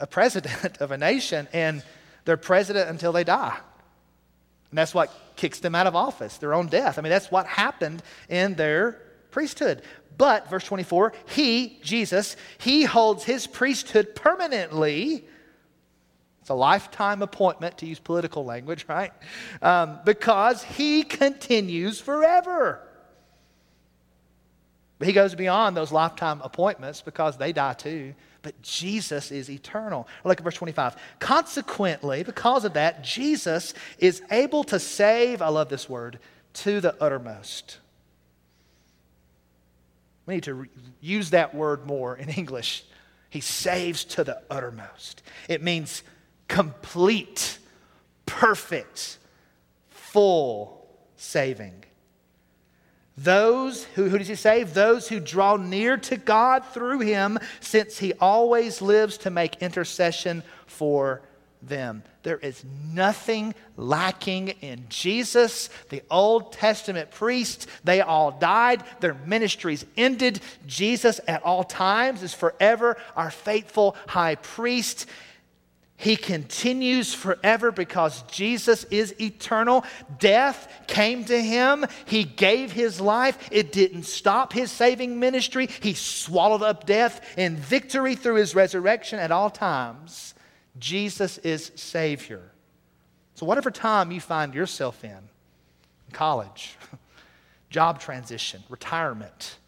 a 0.00 0.06
president 0.06 0.78
of 0.80 0.90
a 0.90 0.98
nation 0.98 1.48
and 1.52 1.82
they're 2.24 2.36
president 2.36 2.90
until 2.90 3.12
they 3.12 3.24
die. 3.24 3.56
And 4.70 4.78
that's 4.78 4.94
what 4.94 5.10
kicks 5.36 5.60
them 5.60 5.74
out 5.74 5.86
of 5.86 5.96
office, 5.96 6.36
their 6.38 6.52
own 6.52 6.66
death. 6.66 6.98
I 6.98 7.02
mean, 7.02 7.10
that's 7.10 7.30
what 7.30 7.46
happened 7.46 8.02
in 8.28 8.54
their 8.54 9.00
priesthood. 9.30 9.82
But, 10.16 10.50
verse 10.50 10.64
24, 10.64 11.12
he, 11.26 11.78
Jesus, 11.82 12.36
he 12.58 12.84
holds 12.84 13.22
his 13.24 13.46
priesthood 13.46 14.16
permanently. 14.16 15.24
It's 16.40 16.50
a 16.50 16.54
lifetime 16.54 17.22
appointment, 17.22 17.78
to 17.78 17.86
use 17.86 18.00
political 18.00 18.44
language, 18.44 18.86
right? 18.88 19.12
Um, 19.62 20.00
because 20.04 20.62
he 20.64 21.04
continues 21.04 22.00
forever. 22.00 22.80
But 24.98 25.06
he 25.06 25.14
goes 25.14 25.36
beyond 25.36 25.76
those 25.76 25.92
lifetime 25.92 26.40
appointments 26.42 27.00
because 27.00 27.36
they 27.36 27.52
die 27.52 27.74
too. 27.74 28.14
But 28.42 28.60
Jesus 28.62 29.30
is 29.30 29.48
eternal. 29.48 30.08
Look 30.24 30.38
at 30.38 30.44
verse 30.44 30.54
25. 30.54 30.96
Consequently, 31.20 32.24
because 32.24 32.64
of 32.64 32.74
that, 32.74 33.04
Jesus 33.04 33.74
is 33.98 34.22
able 34.30 34.64
to 34.64 34.80
save, 34.80 35.42
I 35.42 35.48
love 35.48 35.68
this 35.68 35.88
word, 35.88 36.18
to 36.54 36.80
the 36.80 37.00
uttermost. 37.00 37.78
We 40.28 40.34
need 40.34 40.44
to 40.44 40.54
re- 40.54 40.68
use 41.00 41.30
that 41.30 41.54
word 41.54 41.86
more 41.86 42.14
in 42.14 42.28
English. 42.28 42.84
He 43.30 43.40
saves 43.40 44.04
to 44.04 44.24
the 44.24 44.42
uttermost. 44.50 45.22
It 45.48 45.62
means 45.62 46.02
complete, 46.48 47.58
perfect, 48.26 49.16
full 49.88 50.86
saving. 51.16 51.82
Those 53.16 53.84
who, 53.84 54.10
who 54.10 54.18
does 54.18 54.28
he 54.28 54.34
save? 54.34 54.74
Those 54.74 55.08
who 55.08 55.18
draw 55.18 55.56
near 55.56 55.96
to 55.96 56.18
God 56.18 56.62
through 56.74 57.00
him, 57.00 57.38
since 57.60 57.98
he 57.98 58.12
always 58.20 58.82
lives 58.82 59.16
to 59.18 59.30
make 59.30 59.62
intercession 59.62 60.42
for 60.66 61.22
them. 61.62 62.02
There 62.22 62.38
is 62.38 62.64
nothing 62.92 63.54
lacking 63.76 64.48
in 64.60 64.86
Jesus. 64.88 65.70
The 65.88 66.02
Old 66.10 66.52
Testament 66.52 67.10
priests, 67.10 67.66
they 67.84 68.00
all 68.00 68.30
died. 68.30 68.84
Their 69.00 69.14
ministries 69.14 69.84
ended. 69.96 70.40
Jesus, 70.66 71.20
at 71.26 71.42
all 71.42 71.64
times, 71.64 72.22
is 72.22 72.34
forever 72.34 72.96
our 73.16 73.30
faithful 73.30 73.96
high 74.06 74.36
priest. 74.36 75.06
He 76.00 76.14
continues 76.14 77.12
forever 77.12 77.72
because 77.72 78.22
Jesus 78.22 78.84
is 78.84 79.20
eternal. 79.20 79.84
Death 80.20 80.84
came 80.86 81.24
to 81.24 81.42
him. 81.42 81.84
He 82.06 82.22
gave 82.22 82.70
his 82.70 83.00
life. 83.00 83.48
It 83.50 83.72
didn't 83.72 84.04
stop 84.04 84.52
his 84.52 84.70
saving 84.70 85.18
ministry. 85.18 85.68
He 85.80 85.94
swallowed 85.94 86.62
up 86.62 86.86
death 86.86 87.20
in 87.36 87.56
victory 87.56 88.14
through 88.14 88.36
his 88.36 88.54
resurrection 88.54 89.18
at 89.18 89.32
all 89.32 89.50
times. 89.50 90.34
Jesus 90.78 91.38
is 91.38 91.72
Savior. 91.74 92.42
So, 93.34 93.46
whatever 93.46 93.70
time 93.70 94.10
you 94.10 94.20
find 94.20 94.54
yourself 94.54 95.04
in, 95.04 95.18
college, 96.12 96.76
job 97.70 98.00
transition, 98.00 98.62
retirement, 98.68 99.58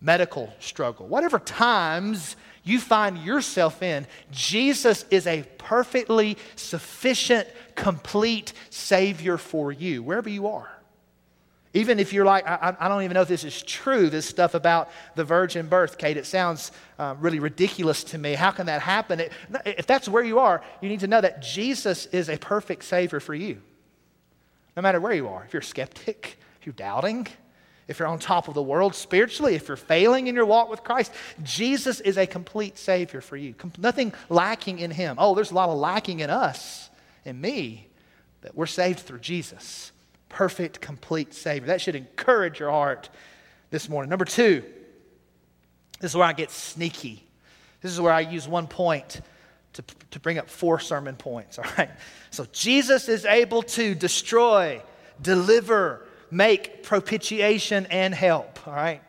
medical 0.00 0.52
struggle, 0.58 1.06
whatever 1.06 1.38
times 1.38 2.36
you 2.64 2.80
find 2.80 3.18
yourself 3.18 3.82
in, 3.82 4.06
Jesus 4.30 5.04
is 5.10 5.26
a 5.26 5.42
perfectly 5.58 6.36
sufficient, 6.56 7.46
complete 7.74 8.52
Savior 8.70 9.36
for 9.36 9.72
you, 9.72 10.02
wherever 10.02 10.28
you 10.28 10.46
are. 10.46 10.79
Even 11.72 12.00
if 12.00 12.12
you're 12.12 12.24
like, 12.24 12.46
I, 12.48 12.74
I, 12.80 12.88
don't 12.88 13.02
even 13.04 13.14
know 13.14 13.22
if 13.22 13.28
this 13.28 13.44
is 13.44 13.62
true, 13.62 14.10
this 14.10 14.26
stuff 14.26 14.54
about 14.54 14.90
the 15.14 15.22
virgin 15.22 15.68
birth, 15.68 15.98
Kate, 15.98 16.16
it 16.16 16.26
sounds 16.26 16.72
uh, 16.98 17.14
really 17.20 17.38
ridiculous 17.38 18.02
to 18.04 18.18
me. 18.18 18.34
How 18.34 18.50
can 18.50 18.66
that 18.66 18.82
happen? 18.82 19.20
It, 19.20 19.32
if 19.64 19.86
that's 19.86 20.08
where 20.08 20.24
you 20.24 20.40
are, 20.40 20.62
you 20.80 20.88
need 20.88 21.00
to 21.00 21.06
know 21.06 21.20
that 21.20 21.42
Jesus 21.42 22.06
is 22.06 22.28
a 22.28 22.36
perfect 22.38 22.82
Savior 22.82 23.20
for 23.20 23.36
you. 23.36 23.62
No 24.74 24.82
matter 24.82 25.00
where 25.00 25.12
you 25.12 25.28
are. 25.28 25.44
If 25.44 25.52
you're 25.52 25.60
a 25.60 25.64
skeptic, 25.64 26.38
if 26.58 26.66
you're 26.66 26.72
doubting, 26.72 27.28
if 27.86 28.00
you're 28.00 28.08
on 28.08 28.18
top 28.18 28.48
of 28.48 28.54
the 28.54 28.62
world 28.62 28.96
spiritually, 28.96 29.54
if 29.54 29.68
you're 29.68 29.76
failing 29.76 30.26
in 30.26 30.34
your 30.34 30.46
walk 30.46 30.70
with 30.70 30.82
Christ, 30.82 31.12
Jesus 31.44 32.00
is 32.00 32.18
a 32.18 32.26
complete 32.26 32.78
Savior 32.78 33.20
for 33.20 33.36
you. 33.36 33.54
Com- 33.54 33.72
nothing 33.78 34.12
lacking 34.28 34.80
in 34.80 34.90
Him. 34.90 35.16
Oh, 35.18 35.36
there's 35.36 35.52
a 35.52 35.54
lot 35.54 35.68
of 35.68 35.78
lacking 35.78 36.18
in 36.18 36.30
us, 36.30 36.90
in 37.24 37.40
me, 37.40 37.86
but 38.40 38.56
we're 38.56 38.66
saved 38.66 39.00
through 39.00 39.20
Jesus 39.20 39.92
perfect, 40.30 40.80
complete 40.80 41.34
Savior. 41.34 41.66
That 41.66 41.82
should 41.82 41.96
encourage 41.96 42.58
your 42.58 42.70
heart 42.70 43.10
this 43.68 43.90
morning. 43.90 44.08
Number 44.08 44.24
two, 44.24 44.64
this 46.00 46.12
is 46.12 46.16
where 46.16 46.26
I 46.26 46.32
get 46.32 46.50
sneaky. 46.50 47.26
This 47.82 47.92
is 47.92 48.00
where 48.00 48.12
I 48.12 48.20
use 48.20 48.48
one 48.48 48.66
point 48.66 49.20
to, 49.74 49.84
to 50.12 50.20
bring 50.20 50.38
up 50.38 50.48
four 50.48 50.80
sermon 50.80 51.16
points, 51.16 51.58
all 51.58 51.66
right? 51.76 51.90
So 52.30 52.46
Jesus 52.52 53.08
is 53.08 53.26
able 53.26 53.62
to 53.62 53.94
destroy, 53.94 54.80
deliver, 55.20 56.06
make 56.30 56.82
propitiation, 56.82 57.86
and 57.86 58.14
help, 58.14 58.66
all 58.66 58.74
right? 58.74 59.02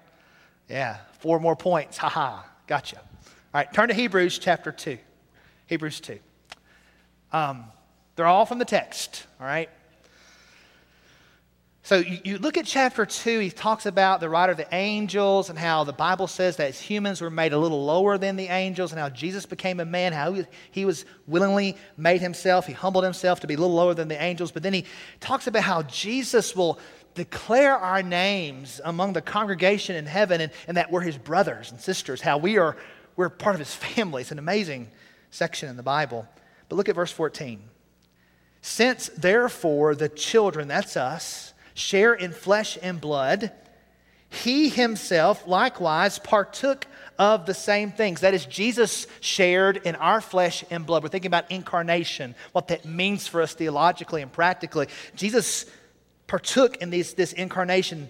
Yeah, 0.69 0.97
four 1.19 1.39
more 1.39 1.55
points. 1.55 1.97
Ha 1.97 2.09
ha, 2.09 2.45
gotcha. 2.67 2.97
All 2.97 3.59
right, 3.59 3.71
turn 3.73 3.89
to 3.89 3.93
Hebrews 3.93 4.39
chapter 4.39 4.71
2. 4.71 4.97
Hebrews 5.67 5.99
2. 6.01 6.19
Um, 7.33 7.65
they're 8.15 8.25
all 8.25 8.45
from 8.45 8.59
the 8.59 8.65
text, 8.65 9.25
all 9.39 9.47
right? 9.47 9.69
So 11.83 11.97
you, 11.97 12.19
you, 12.23 12.37
look 12.37 12.57
at 12.57 12.65
chapter 12.65 13.07
2, 13.07 13.39
he 13.39 13.49
talks 13.49 13.87
about 13.87 14.19
the 14.19 14.29
writer 14.29 14.51
of 14.51 14.57
the 14.57 14.67
angels 14.71 15.49
and 15.49 15.57
how 15.57 15.83
the 15.83 15.93
Bible 15.93 16.27
says 16.27 16.57
that 16.57 16.75
humans 16.75 17.21
were 17.21 17.31
made 17.31 17.53
a 17.53 17.57
little 17.57 17.83
lower 17.83 18.19
than 18.19 18.35
the 18.35 18.47
angels 18.47 18.91
and 18.91 18.99
how 18.99 19.09
Jesus 19.09 19.47
became 19.47 19.79
a 19.79 19.85
man, 19.85 20.13
how 20.13 20.31
he, 20.31 20.45
he 20.69 20.85
was 20.85 21.05
willingly 21.25 21.75
made 21.97 22.21
himself, 22.21 22.67
he 22.67 22.73
humbled 22.73 23.03
himself 23.03 23.39
to 23.39 23.47
be 23.47 23.55
a 23.55 23.57
little 23.57 23.75
lower 23.75 23.95
than 23.95 24.09
the 24.09 24.21
angels. 24.21 24.51
But 24.51 24.61
then 24.61 24.73
he 24.73 24.85
talks 25.19 25.47
about 25.47 25.63
how 25.63 25.81
Jesus 25.83 26.55
will 26.55 26.77
declare 27.15 27.75
our 27.75 28.03
names 28.03 28.79
among 28.85 29.13
the 29.13 29.21
congregation 29.21 29.95
in 29.95 30.05
heaven 30.05 30.39
and, 30.39 30.51
and 30.67 30.77
that 30.77 30.91
we're 30.91 31.01
his 31.01 31.17
brothers 31.17 31.71
and 31.71 31.81
sisters, 31.81 32.21
how 32.21 32.37
we 32.37 32.57
are 32.57 32.77
we're 33.15 33.29
part 33.29 33.55
of 33.55 33.59
his 33.59 33.73
family. 33.75 34.21
It's 34.21 34.31
an 34.31 34.39
amazing 34.39 34.89
section 35.31 35.67
in 35.67 35.77
the 35.77 35.83
Bible. 35.83 36.27
But 36.69 36.75
look 36.75 36.89
at 36.89 36.95
verse 36.95 37.11
14. 37.11 37.61
Since 38.61 39.09
therefore 39.09 39.95
the 39.95 40.09
children, 40.09 40.67
that's 40.67 40.95
us, 40.95 41.53
share 41.73 42.13
in 42.13 42.31
flesh 42.31 42.77
and 42.81 42.99
blood, 42.99 43.51
he 44.29 44.69
himself 44.69 45.45
likewise 45.47 46.17
partook 46.19 46.87
of 47.19 47.45
the 47.45 47.53
same 47.53 47.91
things. 47.91 48.21
That 48.21 48.33
is, 48.33 48.45
Jesus 48.45 49.05
shared 49.19 49.77
in 49.77 49.95
our 49.95 50.21
flesh 50.21 50.63
and 50.71 50.85
blood. 50.85 51.03
We're 51.03 51.09
thinking 51.09 51.29
about 51.29 51.51
incarnation, 51.51 52.33
what 52.51 52.69
that 52.69 52.85
means 52.85 53.27
for 53.27 53.41
us 53.41 53.53
theologically 53.53 54.21
and 54.21 54.31
practically. 54.31 54.87
Jesus 55.15 55.65
partook 56.27 56.77
in 56.77 56.89
these, 56.89 57.13
this 57.13 57.33
incarnation, 57.33 58.09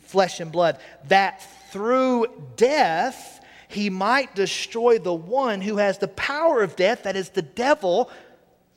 flesh 0.00 0.40
and 0.40 0.52
blood, 0.52 0.78
that 1.08 1.42
through 1.72 2.26
death 2.56 3.40
he 3.68 3.90
might 3.90 4.34
destroy 4.34 4.98
the 4.98 5.12
one 5.12 5.60
who 5.60 5.78
has 5.78 5.98
the 5.98 6.08
power 6.08 6.62
of 6.62 6.76
death, 6.76 7.02
that 7.02 7.16
is 7.16 7.30
the 7.30 7.42
devil, 7.42 8.10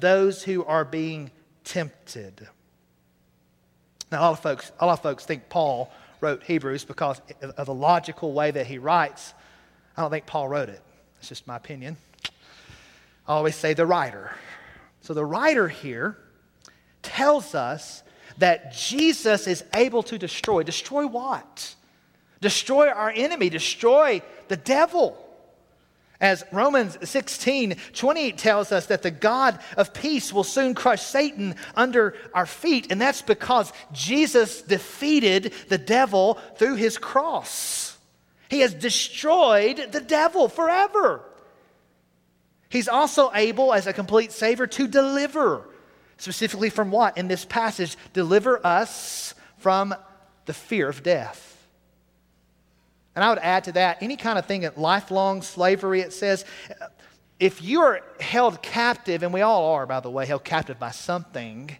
those 0.00 0.42
who 0.42 0.64
are 0.64 0.84
being 0.84 1.30
tempted. 1.64 2.48
Now, 4.10 4.20
a 4.20 4.22
lot 4.22 4.32
of 4.32 4.40
folks, 4.40 4.72
a 4.80 4.86
lot 4.86 4.92
of 4.94 5.02
folks 5.02 5.24
think 5.24 5.48
Paul 5.48 5.92
wrote 6.20 6.42
Hebrews 6.42 6.84
because 6.84 7.20
of 7.42 7.66
the 7.66 7.74
logical 7.74 8.32
way 8.32 8.50
that 8.50 8.66
he 8.66 8.78
writes. 8.78 9.34
I 9.96 10.02
don't 10.02 10.10
think 10.10 10.26
Paul 10.26 10.48
wrote 10.48 10.68
it. 10.68 10.80
It's 11.18 11.28
just 11.28 11.46
my 11.46 11.56
opinion. 11.56 11.96
I 13.26 13.34
always 13.34 13.56
say 13.56 13.74
the 13.74 13.86
writer. 13.86 14.34
So 15.02 15.14
the 15.14 15.24
writer 15.24 15.68
here 15.68 16.16
tells 17.02 17.54
us 17.54 18.02
that 18.38 18.72
Jesus 18.72 19.46
is 19.46 19.64
able 19.74 20.02
to 20.04 20.18
destroy. 20.18 20.62
Destroy 20.62 21.06
what? 21.06 21.74
Destroy 22.40 22.88
our 22.88 23.10
enemy, 23.10 23.50
destroy 23.50 24.22
the 24.46 24.56
devil. 24.56 25.27
As 26.20 26.42
Romans 26.50 26.98
16 27.08 27.76
28 27.94 28.38
tells 28.38 28.72
us 28.72 28.86
that 28.86 29.02
the 29.02 29.10
God 29.10 29.58
of 29.76 29.94
peace 29.94 30.32
will 30.32 30.44
soon 30.44 30.74
crush 30.74 31.02
Satan 31.02 31.54
under 31.76 32.16
our 32.34 32.46
feet, 32.46 32.90
and 32.90 33.00
that's 33.00 33.22
because 33.22 33.72
Jesus 33.92 34.62
defeated 34.62 35.52
the 35.68 35.78
devil 35.78 36.34
through 36.56 36.74
his 36.74 36.98
cross. 36.98 37.96
He 38.48 38.60
has 38.60 38.74
destroyed 38.74 39.92
the 39.92 40.00
devil 40.00 40.48
forever. 40.48 41.22
He's 42.68 42.88
also 42.88 43.30
able, 43.32 43.72
as 43.72 43.86
a 43.86 43.92
complete 43.92 44.32
Savior, 44.32 44.66
to 44.66 44.88
deliver. 44.88 45.68
Specifically, 46.16 46.68
from 46.68 46.90
what 46.90 47.16
in 47.16 47.28
this 47.28 47.44
passage? 47.44 47.96
Deliver 48.12 48.64
us 48.66 49.34
from 49.58 49.94
the 50.46 50.52
fear 50.52 50.88
of 50.88 51.02
death. 51.02 51.57
And 53.18 53.24
I 53.24 53.30
would 53.30 53.40
add 53.40 53.64
to 53.64 53.72
that 53.72 54.00
any 54.00 54.14
kind 54.14 54.38
of 54.38 54.46
thing 54.46 54.64
at 54.64 54.78
lifelong 54.78 55.42
slavery, 55.42 56.02
it 56.02 56.12
says, 56.12 56.44
if 57.40 57.60
you're 57.60 58.00
held 58.20 58.62
captive, 58.62 59.24
and 59.24 59.34
we 59.34 59.40
all 59.40 59.72
are, 59.72 59.86
by 59.86 59.98
the 59.98 60.08
way, 60.08 60.24
held 60.24 60.44
captive 60.44 60.78
by 60.78 60.92
something 60.92 61.76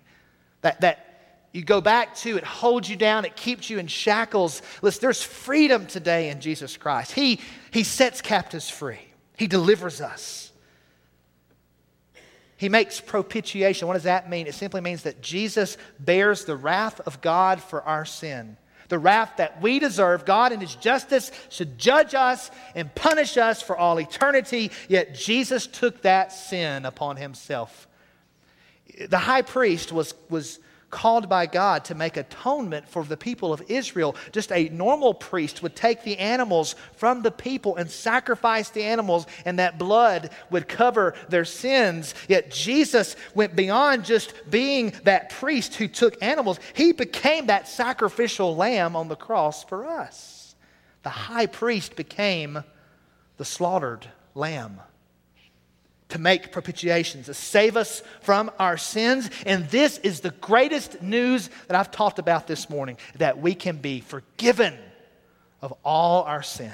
that, 0.63 0.81
that 0.81 1.45
you 1.53 1.63
go 1.63 1.81
back 1.81 2.17
to, 2.17 2.37
it 2.37 2.43
holds 2.43 2.91
you 2.91 2.97
down, 2.97 3.25
it 3.25 3.37
keeps 3.37 3.71
you 3.71 3.79
in 3.79 3.87
shackles. 3.87 4.63
Listen, 4.83 5.01
there's 5.01 5.23
freedom 5.23 5.87
today 5.87 6.31
in 6.31 6.41
Jesus 6.41 6.77
Christ. 6.77 7.13
He, 7.13 7.39
he 7.71 7.85
sets 7.85 8.21
captives 8.21 8.69
free, 8.69 8.99
He 9.37 9.47
delivers 9.47 10.01
us. 10.01 10.51
He 12.57 12.69
makes 12.69 13.01
propitiation. 13.01 13.87
What 13.87 13.95
does 13.95 14.03
that 14.03 14.29
mean? 14.29 14.49
It 14.49 14.55
simply 14.55 14.81
means 14.81 15.05
that 15.05 15.23
Jesus 15.23 15.79
bears 16.01 16.47
the 16.47 16.57
wrath 16.57 16.99
of 17.07 17.21
God 17.21 17.63
for 17.63 17.81
our 17.83 18.05
sin 18.05 18.57
the 18.89 18.99
wrath 18.99 19.35
that 19.37 19.61
we 19.63 19.79
deserve. 19.79 20.25
God, 20.25 20.53
in 20.53 20.61
His 20.61 20.75
justice, 20.75 21.31
should 21.51 21.79
judge 21.79 22.15
us 22.15 22.51
and 22.75 22.95
punish 22.95 23.37
us 23.37 23.63
for 23.63 23.77
all 23.77 24.01
eternity, 24.01 24.71
yet 24.89 25.15
Jesus 25.15 25.67
took 25.67 26.03
that 26.03 26.33
sin 26.33 26.85
upon 26.85 27.17
Himself. 27.17 27.87
The 29.09 29.19
high 29.19 29.43
priest 29.43 29.93
was, 29.93 30.15
was 30.29 30.59
called 30.91 31.29
by 31.29 31.47
God 31.47 31.85
to 31.87 31.95
make 31.95 32.17
atonement 32.17 32.89
for 32.89 33.05
the 33.05 33.17
people 33.17 33.53
of 33.53 33.63
Israel. 33.69 34.17
Just 34.33 34.51
a 34.53 34.69
normal 34.71 35.13
priest 35.13 35.63
would 35.63 35.77
take 35.77 36.03
the 36.03 36.19
animals 36.19 36.77
from 36.95 37.23
the 37.23 37.31
people 37.31 37.77
and 37.77 37.91
sacrifice 37.91 38.71
the 38.71 38.85
animals, 38.85 39.27
and 39.45 39.59
that 39.59 39.79
blood 39.79 40.31
would 40.51 40.69
cover 40.69 41.15
their 41.29 41.45
sins. 41.45 42.15
Yet 42.29 42.51
Jesus 42.51 43.17
went 43.35 43.55
beyond 43.55 44.05
just 44.05 44.33
being 44.49 44.93
that 45.05 45.31
priest 45.31 45.75
who 45.75 45.89
took 45.89 46.23
animals, 46.23 46.59
he 46.73 46.93
became 46.93 47.47
that 47.47 47.69
sacrificial 47.69 48.57
lamb 48.57 48.97
on 48.97 49.09
the 49.09 49.17
cross 49.17 49.65
for 49.65 49.87
us. 49.87 50.55
The 51.03 51.11
high 51.11 51.47
priest 51.47 51.97
became 51.97 52.65
the 53.37 53.45
slaughtered 53.45 54.07
lamb 54.35 54.81
to 56.11 56.19
make 56.19 56.53
propitiations, 56.53 57.27
to 57.27 57.35
save 57.35 57.77
us 57.77 58.03
from 58.23 58.51
our 58.59 58.77
sins. 58.77 59.31
And 59.45 59.69
this 59.69 59.99
is 59.99 60.21
the 60.21 60.31
greatest 60.31 61.03
news 61.03 61.51
that 61.67 61.77
I've 61.77 61.91
talked 61.91 62.19
about 62.19 62.47
this 62.47 62.71
morning 62.71 62.97
that 63.19 63.39
we 63.39 63.55
can 63.55 63.77
be 63.77 64.01
forgiven 64.01 64.77
of 65.61 65.75
all 65.85 66.23
our 66.23 66.43
sin. 66.43 66.73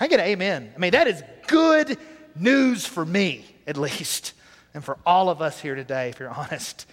I 0.00 0.06
get 0.08 0.20
an 0.20 0.26
amen. 0.26 0.72
I 0.74 0.78
mean, 0.78 0.92
that 0.92 1.08
is 1.08 1.22
good 1.46 1.98
news 2.36 2.86
for 2.86 3.04
me, 3.04 3.44
at 3.66 3.76
least, 3.76 4.32
and 4.74 4.84
for 4.84 4.98
all 5.04 5.28
of 5.28 5.42
us 5.42 5.60
here 5.60 5.74
today, 5.74 6.10
if 6.10 6.20
you're 6.20 6.30
honest, 6.30 6.86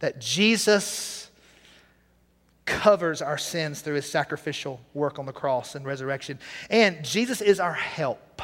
that 0.00 0.20
Jesus 0.20 1.30
covers 2.66 3.20
our 3.20 3.38
sins 3.38 3.80
through 3.80 3.94
his 3.94 4.08
sacrificial 4.08 4.80
work 4.94 5.18
on 5.18 5.26
the 5.26 5.32
cross 5.32 5.74
and 5.74 5.84
resurrection. 5.84 6.38
And 6.70 7.04
Jesus 7.04 7.40
is 7.40 7.60
our 7.60 7.74
help. 7.74 8.40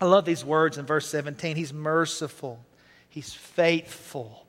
I 0.00 0.06
love 0.06 0.24
these 0.24 0.44
words 0.44 0.78
in 0.78 0.86
verse 0.86 1.06
17. 1.08 1.56
He's 1.56 1.72
merciful, 1.72 2.64
He's 3.08 3.32
faithful. 3.32 4.46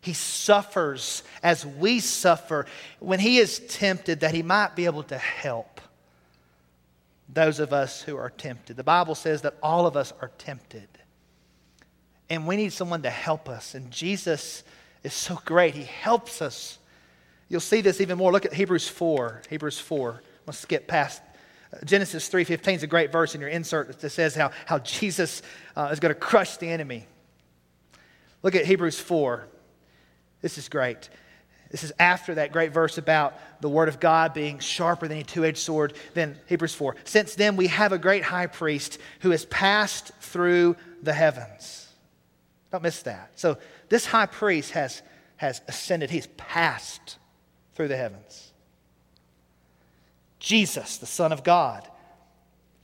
He 0.00 0.12
suffers 0.12 1.24
as 1.42 1.66
we 1.66 1.98
suffer 1.98 2.66
when 3.00 3.18
He 3.18 3.38
is 3.38 3.58
tempted, 3.58 4.20
that 4.20 4.34
He 4.34 4.42
might 4.42 4.76
be 4.76 4.84
able 4.84 5.02
to 5.04 5.18
help 5.18 5.80
those 7.28 7.58
of 7.58 7.72
us 7.72 8.02
who 8.02 8.16
are 8.16 8.30
tempted. 8.30 8.76
The 8.76 8.84
Bible 8.84 9.16
says 9.16 9.42
that 9.42 9.56
all 9.62 9.84
of 9.84 9.96
us 9.96 10.12
are 10.20 10.30
tempted. 10.38 10.86
And 12.30 12.46
we 12.46 12.56
need 12.56 12.72
someone 12.72 13.02
to 13.02 13.10
help 13.10 13.48
us. 13.48 13.74
And 13.74 13.90
Jesus 13.90 14.62
is 15.02 15.12
so 15.12 15.40
great. 15.44 15.74
He 15.74 15.84
helps 15.84 16.40
us. 16.40 16.78
You'll 17.48 17.60
see 17.60 17.80
this 17.80 18.00
even 18.00 18.18
more. 18.18 18.32
Look 18.32 18.46
at 18.46 18.52
Hebrews 18.52 18.88
4. 18.88 19.42
Hebrews 19.50 19.78
4. 19.78 20.22
Let's 20.46 20.58
skip 20.58 20.86
past 20.86 21.20
Genesis 21.84 22.28
3.15 22.28 22.76
is 22.76 22.82
a 22.82 22.86
great 22.86 23.12
verse 23.12 23.34
in 23.34 23.40
your 23.40 23.50
insert 23.50 24.00
that 24.00 24.10
says 24.10 24.34
how, 24.34 24.50
how 24.64 24.78
Jesus 24.80 25.42
uh, 25.76 25.88
is 25.92 26.00
going 26.00 26.14
to 26.14 26.18
crush 26.20 26.56
the 26.56 26.68
enemy. 26.68 27.06
Look 28.42 28.54
at 28.54 28.64
Hebrews 28.64 28.98
4. 28.98 29.46
This 30.40 30.58
is 30.58 30.68
great. 30.68 31.08
This 31.70 31.82
is 31.82 31.92
after 31.98 32.36
that 32.36 32.52
great 32.52 32.72
verse 32.72 32.96
about 32.96 33.34
the 33.60 33.68
word 33.68 33.88
of 33.88 33.98
God 33.98 34.32
being 34.32 34.60
sharper 34.60 35.08
than 35.08 35.18
a 35.18 35.22
two 35.24 35.44
edged 35.44 35.58
sword. 35.58 35.94
Then 36.14 36.38
Hebrews 36.46 36.74
4. 36.74 36.96
Since 37.04 37.34
then, 37.34 37.56
we 37.56 37.66
have 37.66 37.92
a 37.92 37.98
great 37.98 38.22
high 38.22 38.46
priest 38.46 38.98
who 39.20 39.30
has 39.30 39.44
passed 39.46 40.12
through 40.20 40.76
the 41.02 41.12
heavens. 41.12 41.88
Don't 42.70 42.82
miss 42.82 43.02
that. 43.02 43.32
So, 43.36 43.58
this 43.88 44.06
high 44.06 44.26
priest 44.26 44.72
has, 44.72 45.02
has 45.36 45.60
ascended, 45.68 46.10
he's 46.10 46.28
passed 46.36 47.18
through 47.74 47.88
the 47.88 47.96
heavens. 47.96 48.45
Jesus, 50.46 50.98
the 50.98 51.06
Son 51.06 51.32
of 51.32 51.42
God. 51.42 51.82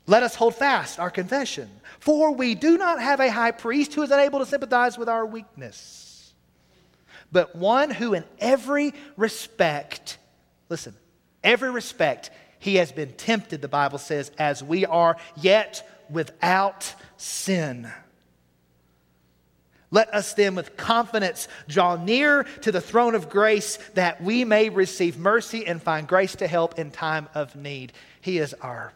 Let 0.09 0.25
us 0.25 0.35
hold 0.35 0.57
fast 0.57 0.99
our 0.99 1.13
confession, 1.13 1.71
for 2.01 2.35
we 2.35 2.57
do 2.57 2.77
not 2.77 3.01
have 3.01 3.21
a 3.21 3.31
high 3.31 3.53
priest 3.53 3.95
who 3.95 4.03
is 4.03 4.11
unable 4.11 4.41
to 4.41 4.47
sympathize 4.47 4.99
with 4.99 5.09
our 5.09 5.25
weakness, 5.25 6.35
but 7.31 7.55
one 7.55 7.91
who, 7.91 8.15
in 8.15 8.25
every 8.41 8.93
respect, 9.17 10.19
listen, 10.69 10.97
every 11.45 11.71
respect, 11.71 12.31
he 12.59 12.75
has 12.77 12.91
been 12.91 13.13
tempted, 13.13 13.63
the 13.63 13.69
Bible 13.69 13.99
says, 13.99 14.33
as 14.39 14.61
we 14.61 14.85
are, 14.85 15.17
yet 15.41 15.89
without 16.11 16.93
sin. 17.17 17.89
Let 19.93 20.13
us 20.13 20.33
then 20.33 20.57
with 20.57 20.77
confidence 20.77 21.47
draw 21.69 22.03
near 22.03 22.45
to 22.63 22.73
the 22.73 22.81
throne 22.81 23.15
of 23.15 23.29
grace 23.29 23.77
that 23.95 24.21
we 24.23 24.45
may 24.45 24.71
receive 24.71 25.19
mercy 25.19 25.67
and 25.67 25.81
find 25.81 26.09
grace 26.09 26.35
to 26.37 26.49
help 26.49 26.79
in 26.79 26.91
time 26.91 27.29
of 27.35 27.55
need. 27.55 27.93
He 28.23 28.39
is 28.39 28.55
our 28.55 28.93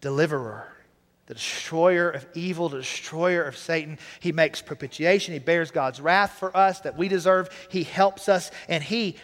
deliverer, 0.00 0.66
the 1.26 1.34
destroyer 1.34 2.10
of 2.10 2.26
evil, 2.34 2.68
the 2.68 2.78
destroyer 2.78 3.44
of 3.44 3.56
Satan. 3.56 3.96
He 4.18 4.32
makes 4.32 4.60
propitiation. 4.60 5.32
He 5.32 5.38
bears 5.38 5.70
God's 5.70 6.00
wrath 6.00 6.32
for 6.32 6.54
us 6.56 6.80
that 6.80 6.98
we 6.98 7.06
deserve. 7.06 7.48
He 7.70 7.84
helps 7.84 8.28
us, 8.28 8.50
and 8.68 8.82
He 8.82 9.16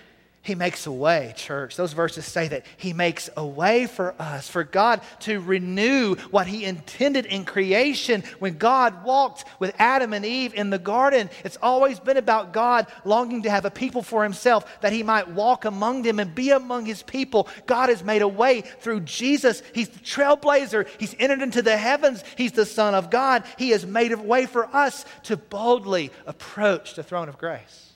He 0.49 0.55
makes 0.55 0.87
a 0.87 0.93
way, 0.93 1.35
church. 1.37 1.77
Those 1.77 1.93
verses 1.93 2.25
say 2.25 2.49
that 2.49 2.65
He 2.79 2.95
makes 2.95 3.29
a 3.37 3.47
way 3.47 3.87
for 3.87 4.15
us, 4.19 4.49
for 4.49 4.65
God 4.65 5.03
to 5.21 5.41
renew 5.41 6.15
what 6.31 6.47
He 6.47 6.65
intended 6.65 7.27
in 7.27 7.45
creation. 7.45 8.25
When 8.39 8.57
God 8.57 9.05
walked 9.05 9.45
with 9.59 9.75
Adam 9.79 10.15
and 10.15 10.25
Eve 10.25 10.55
in 10.55 10.71
the 10.71 10.79
garden, 10.79 11.29
it's 11.45 11.59
always 11.61 12.01
been 12.01 12.17
about 12.17 12.55
God 12.55 12.87
longing 13.05 13.43
to 13.43 13.51
have 13.51 13.67
a 13.67 13.71
people 13.71 14.03
for 14.03 14.23
Himself, 14.23 14.81
that 14.81 14.95
He 14.95 15.03
might 15.03 15.29
walk 15.29 15.67
among 15.67 16.01
them 16.01 16.19
and 16.19 16.35
be 16.35 16.49
among 16.49 16.87
His 16.87 17.03
people. 17.03 17.47
God 17.67 17.91
has 17.91 18.03
made 18.03 18.23
a 18.23 18.27
way 18.27 18.63
through 18.63 19.01
Jesus. 19.01 19.63
He's 19.75 19.91
the 19.91 19.99
trailblazer, 19.99 20.89
He's 20.99 21.15
entered 21.19 21.43
into 21.43 21.61
the 21.61 21.77
heavens, 21.77 22.25
He's 22.39 22.53
the 22.53 22.65
Son 22.65 22.95
of 22.95 23.11
God. 23.11 23.45
He 23.59 23.69
has 23.71 23.85
made 23.85 24.13
a 24.13 24.17
way 24.17 24.47
for 24.47 24.65
us 24.75 25.05
to 25.25 25.37
boldly 25.37 26.11
approach 26.25 26.95
the 26.95 27.03
throne 27.03 27.29
of 27.29 27.37
grace. 27.37 27.93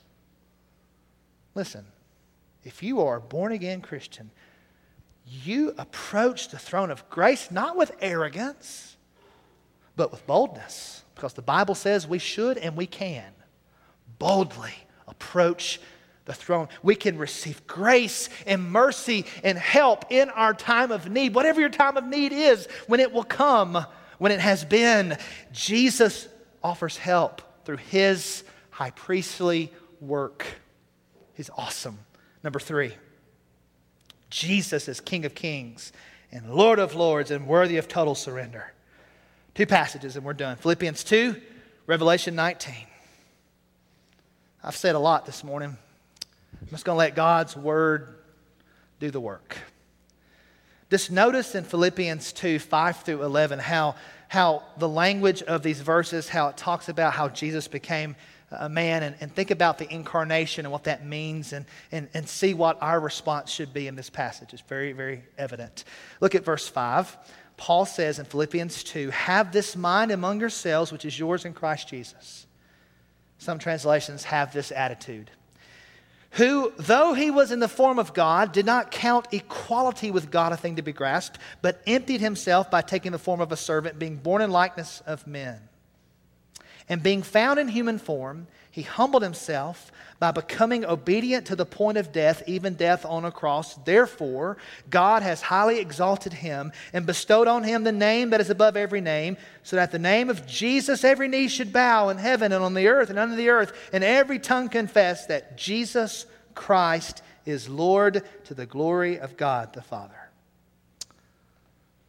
Listen 1.54 1.86
if 2.64 2.82
you 2.82 3.00
are 3.00 3.16
a 3.16 3.20
born 3.20 3.52
again 3.52 3.80
Christian, 3.80 4.30
you 5.24 5.74
approach 5.78 6.48
the 6.48 6.58
throne 6.58 6.90
of 6.90 7.08
grace 7.08 7.50
not 7.50 7.76
with 7.76 7.92
arrogance, 8.00 8.96
but 9.96 10.10
with 10.10 10.26
boldness. 10.26 11.04
Because 11.14 11.34
the 11.34 11.42
Bible 11.42 11.74
says 11.74 12.06
we 12.06 12.18
should 12.18 12.58
and 12.58 12.76
we 12.76 12.86
can 12.86 13.32
boldly 14.18 14.74
approach 15.06 15.80
the 16.24 16.32
throne. 16.32 16.68
We 16.82 16.94
can 16.94 17.18
receive 17.18 17.66
grace 17.66 18.28
and 18.46 18.70
mercy 18.70 19.26
and 19.42 19.58
help 19.58 20.06
in 20.10 20.30
our 20.30 20.54
time 20.54 20.92
of 20.92 21.10
need, 21.10 21.34
whatever 21.34 21.60
your 21.60 21.70
time 21.70 21.96
of 21.96 22.06
need 22.06 22.32
is, 22.32 22.66
when 22.86 23.00
it 23.00 23.12
will 23.12 23.24
come, 23.24 23.84
when 24.18 24.32
it 24.32 24.40
has 24.40 24.64
been. 24.64 25.16
Jesus 25.52 26.28
offers 26.62 26.96
help 26.96 27.42
through 27.64 27.78
his 27.78 28.44
high 28.70 28.90
priestly 28.90 29.72
work. 30.00 30.46
He's 31.34 31.50
awesome. 31.56 31.98
Number 32.42 32.58
three, 32.58 32.94
Jesus 34.30 34.88
is 34.88 35.00
King 35.00 35.24
of 35.24 35.34
Kings 35.34 35.92
and 36.32 36.54
Lord 36.54 36.78
of 36.78 36.94
Lords 36.94 37.30
and 37.30 37.46
worthy 37.46 37.76
of 37.76 37.86
total 37.86 38.14
surrender. 38.14 38.72
Two 39.54 39.66
passages 39.66 40.16
and 40.16 40.24
we're 40.24 40.32
done 40.32 40.56
Philippians 40.56 41.04
2, 41.04 41.36
Revelation 41.86 42.34
19. 42.34 42.74
I've 44.64 44.76
said 44.76 44.94
a 44.94 44.98
lot 44.98 45.26
this 45.26 45.44
morning. 45.44 45.76
I'm 46.60 46.68
just 46.68 46.84
going 46.84 46.94
to 46.94 46.98
let 47.00 47.14
God's 47.14 47.56
word 47.56 48.16
do 49.00 49.10
the 49.10 49.20
work. 49.20 49.58
Just 50.90 51.10
notice 51.10 51.54
in 51.54 51.64
Philippians 51.64 52.32
2, 52.32 52.58
5 52.58 52.96
through 52.98 53.22
11, 53.24 53.58
how, 53.58 53.96
how 54.28 54.62
the 54.78 54.88
language 54.88 55.42
of 55.42 55.62
these 55.62 55.80
verses, 55.80 56.28
how 56.28 56.48
it 56.48 56.56
talks 56.56 56.88
about 56.88 57.14
how 57.14 57.28
Jesus 57.28 57.66
became 57.66 58.14
a 58.58 58.68
man 58.68 59.02
and, 59.02 59.16
and 59.20 59.34
think 59.34 59.50
about 59.50 59.78
the 59.78 59.92
incarnation 59.92 60.66
and 60.66 60.72
what 60.72 60.84
that 60.84 61.06
means 61.06 61.52
and, 61.52 61.64
and, 61.90 62.08
and 62.14 62.28
see 62.28 62.54
what 62.54 62.78
our 62.82 63.00
response 63.00 63.50
should 63.50 63.72
be 63.72 63.86
in 63.86 63.94
this 63.94 64.10
passage. 64.10 64.52
It's 64.52 64.62
very, 64.62 64.92
very 64.92 65.24
evident. 65.38 65.84
Look 66.20 66.34
at 66.34 66.44
verse 66.44 66.68
5. 66.68 67.16
Paul 67.56 67.86
says 67.86 68.18
in 68.18 68.24
Philippians 68.24 68.82
2 68.84 69.10
Have 69.10 69.52
this 69.52 69.76
mind 69.76 70.10
among 70.10 70.40
yourselves, 70.40 70.92
which 70.92 71.04
is 71.04 71.18
yours 71.18 71.44
in 71.44 71.52
Christ 71.52 71.88
Jesus. 71.88 72.46
Some 73.38 73.58
translations 73.58 74.24
have 74.24 74.52
this 74.52 74.72
attitude. 74.72 75.30
Who, 76.32 76.72
though 76.78 77.12
he 77.12 77.30
was 77.30 77.52
in 77.52 77.58
the 77.58 77.68
form 77.68 77.98
of 77.98 78.14
God, 78.14 78.52
did 78.52 78.64
not 78.64 78.90
count 78.90 79.26
equality 79.32 80.10
with 80.10 80.30
God 80.30 80.52
a 80.52 80.56
thing 80.56 80.76
to 80.76 80.82
be 80.82 80.92
grasped, 80.92 81.38
but 81.60 81.82
emptied 81.86 82.22
himself 82.22 82.70
by 82.70 82.80
taking 82.80 83.12
the 83.12 83.18
form 83.18 83.40
of 83.42 83.52
a 83.52 83.56
servant, 83.56 83.98
being 83.98 84.16
born 84.16 84.40
in 84.40 84.50
likeness 84.50 85.02
of 85.04 85.26
men. 85.26 85.60
And 86.88 87.02
being 87.02 87.22
found 87.22 87.58
in 87.58 87.68
human 87.68 87.98
form, 87.98 88.46
he 88.70 88.82
humbled 88.82 89.22
himself 89.22 89.92
by 90.18 90.30
becoming 90.30 90.84
obedient 90.84 91.46
to 91.46 91.56
the 91.56 91.66
point 91.66 91.98
of 91.98 92.12
death, 92.12 92.42
even 92.46 92.74
death 92.74 93.04
on 93.04 93.24
a 93.24 93.30
cross. 93.30 93.74
Therefore, 93.74 94.56
God 94.88 95.22
has 95.22 95.42
highly 95.42 95.78
exalted 95.78 96.32
him 96.32 96.72
and 96.92 97.04
bestowed 97.04 97.48
on 97.48 97.64
him 97.64 97.84
the 97.84 97.92
name 97.92 98.30
that 98.30 98.40
is 98.40 98.48
above 98.48 98.76
every 98.76 99.00
name, 99.00 99.36
so 99.62 99.76
that 99.76 99.90
the 99.90 99.98
name 99.98 100.30
of 100.30 100.46
Jesus 100.46 101.04
every 101.04 101.28
knee 101.28 101.48
should 101.48 101.72
bow 101.72 102.08
in 102.08 102.18
heaven 102.18 102.52
and 102.52 102.64
on 102.64 102.74
the 102.74 102.88
earth 102.88 103.10
and 103.10 103.18
under 103.18 103.36
the 103.36 103.50
earth, 103.50 103.72
and 103.92 104.02
every 104.02 104.38
tongue 104.38 104.68
confess 104.68 105.26
that 105.26 105.58
Jesus 105.58 106.24
Christ 106.54 107.22
is 107.44 107.68
Lord 107.68 108.22
to 108.44 108.54
the 108.54 108.66
glory 108.66 109.18
of 109.18 109.36
God 109.36 109.72
the 109.72 109.82
Father. 109.82 110.14
I 111.02 111.06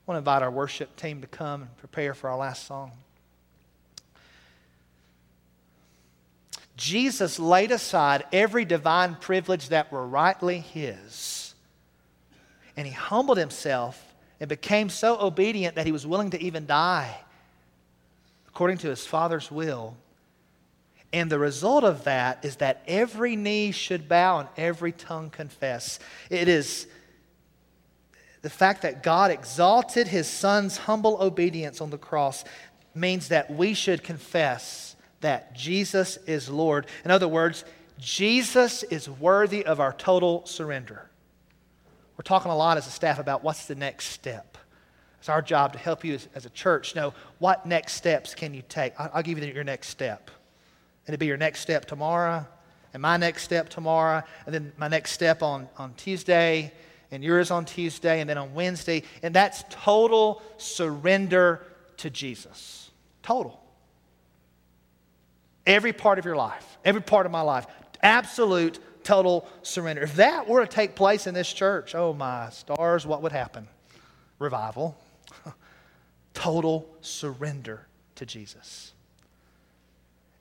want 0.06 0.16
to 0.16 0.20
invite 0.20 0.44
our 0.44 0.52
worship 0.52 0.96
team 0.96 1.22
to 1.22 1.28
come 1.28 1.64
and 1.64 1.78
prepare 1.78 2.14
for 2.14 2.30
our 2.30 2.38
last 2.38 2.68
song. 2.68 2.92
Jesus 6.76 7.40
laid 7.40 7.72
aside 7.72 8.26
every 8.32 8.66
divine 8.66 9.16
privilege 9.16 9.70
that 9.70 9.92
were 9.92 10.06
rightly 10.06 10.60
his. 10.60 11.54
And 12.76 12.88
he 12.88 12.94
humbled 12.94 13.38
himself 13.38 14.02
and 14.40 14.50
became 14.50 14.90
so 14.90 15.20
obedient 15.20 15.76
that 15.76 15.86
he 15.86 15.92
was 15.92 16.08
willing 16.08 16.32
to 16.32 16.42
even 16.42 16.66
die 16.66 17.16
according 18.48 18.78
to 18.78 18.90
his 18.90 19.06
Father's 19.06 19.50
will. 19.50 19.96
And 21.12 21.30
the 21.30 21.40
result 21.40 21.84
of 21.84 22.04
that 22.06 22.44
is 22.44 22.58
that 22.58 22.82
every 22.88 23.36
knee 23.36 23.72
should 23.72 24.10
bow 24.10 24.40
and 24.40 24.50
every 24.58 24.92
tongue 24.92 25.30
confess. 25.30 26.00
It 26.30 26.48
is 26.48 26.88
the 28.42 28.50
fact 28.50 28.82
that 28.82 29.04
God 29.04 29.32
exalted 29.32 30.08
his 30.08 30.28
Son's 30.28 30.78
humble 30.78 31.22
obedience 31.22 31.82
on 31.82 31.92
the 31.92 31.98
cross 31.98 32.44
means 32.94 33.30
that 33.30 33.50
we 33.52 33.74
should 33.74 34.04
confess 34.04 34.93
that 35.24 35.56
Jesus 35.56 36.18
is 36.28 36.50
Lord. 36.50 36.86
In 37.04 37.12
other 37.12 37.28
words, 37.28 37.66
Jesus 37.98 38.84
is 38.84 39.10
worthy 39.10 39.66
of 39.66 39.80
our 39.80 39.94
total 39.94 40.46
surrender. 40.46 41.10
We're 42.18 42.24
talking 42.24 42.52
a 42.52 42.56
lot 42.56 42.78
as 42.78 42.86
a 42.88 42.92
staff 42.92 43.20
about 43.20 43.44
what's 43.44 43.66
the 43.66 43.76
next 43.76 44.08
step. 44.08 44.58
It's 45.20 45.30
our 45.30 45.42
job 45.42 45.74
to 45.74 45.80
help 45.80 46.04
you 46.04 46.16
as, 46.16 46.28
as 46.36 46.46
a 46.46 46.50
church 46.50 46.96
know 46.96 47.14
what 47.40 47.66
next 47.66 47.94
steps 47.94 48.36
can 48.36 48.54
you 48.54 48.62
take. 48.68 48.94
I'll, 49.00 49.10
I'll 49.16 49.24
give 49.24 49.40
you 49.40 49.46
your 49.46 49.64
next 49.64 49.88
step. 49.88 50.30
And 51.06 51.14
it'll 51.14 51.20
be 51.20 51.28
your 51.28 51.38
next 51.38 51.62
step 51.62 51.86
tomorrow, 51.86 52.46
and 52.94 53.02
my 53.02 53.18
next 53.18 53.44
step 53.44 53.70
tomorrow, 53.70 54.22
and 54.46 54.54
then 54.54 54.74
my 54.78 54.90
next 54.90 55.12
step 55.14 55.42
on, 55.42 55.70
on 55.78 55.94
Tuesday, 55.96 56.72
and 57.10 57.24
yours 57.24 57.52
on 57.52 57.64
Tuesday, 57.66 58.20
and 58.20 58.30
then 58.30 58.38
on 58.38 58.54
Wednesday. 58.54 59.04
And 59.22 59.34
that's 59.34 59.64
total 59.70 60.42
surrender 60.58 61.66
to 61.98 62.10
Jesus. 62.10 62.92
Total. 63.22 63.63
Every 65.66 65.94
part 65.94 66.20
of 66.20 66.26
your 66.26 66.36
life, 66.36 66.78
every 66.84 67.02
part 67.02 67.26
of 67.26 67.32
my 67.32 67.42
life, 67.42 67.66
absolute, 68.02 68.80
total 69.04 69.48
surrender. 69.62 70.02
If 70.04 70.16
that 70.16 70.48
were 70.48 70.66
to 70.66 70.68
take 70.68 70.96
place 70.96 71.28
in 71.28 71.34
this 71.34 71.52
church, 71.52 71.96
oh 71.96 72.14
my 72.14 72.50
stars, 72.50 73.06
what 73.06 73.22
would 73.22 73.32
happen? 73.32 73.68
Revival. 74.40 74.98
total 76.34 76.90
surrender 77.02 77.86
to 78.16 78.26
Jesus. 78.26 78.94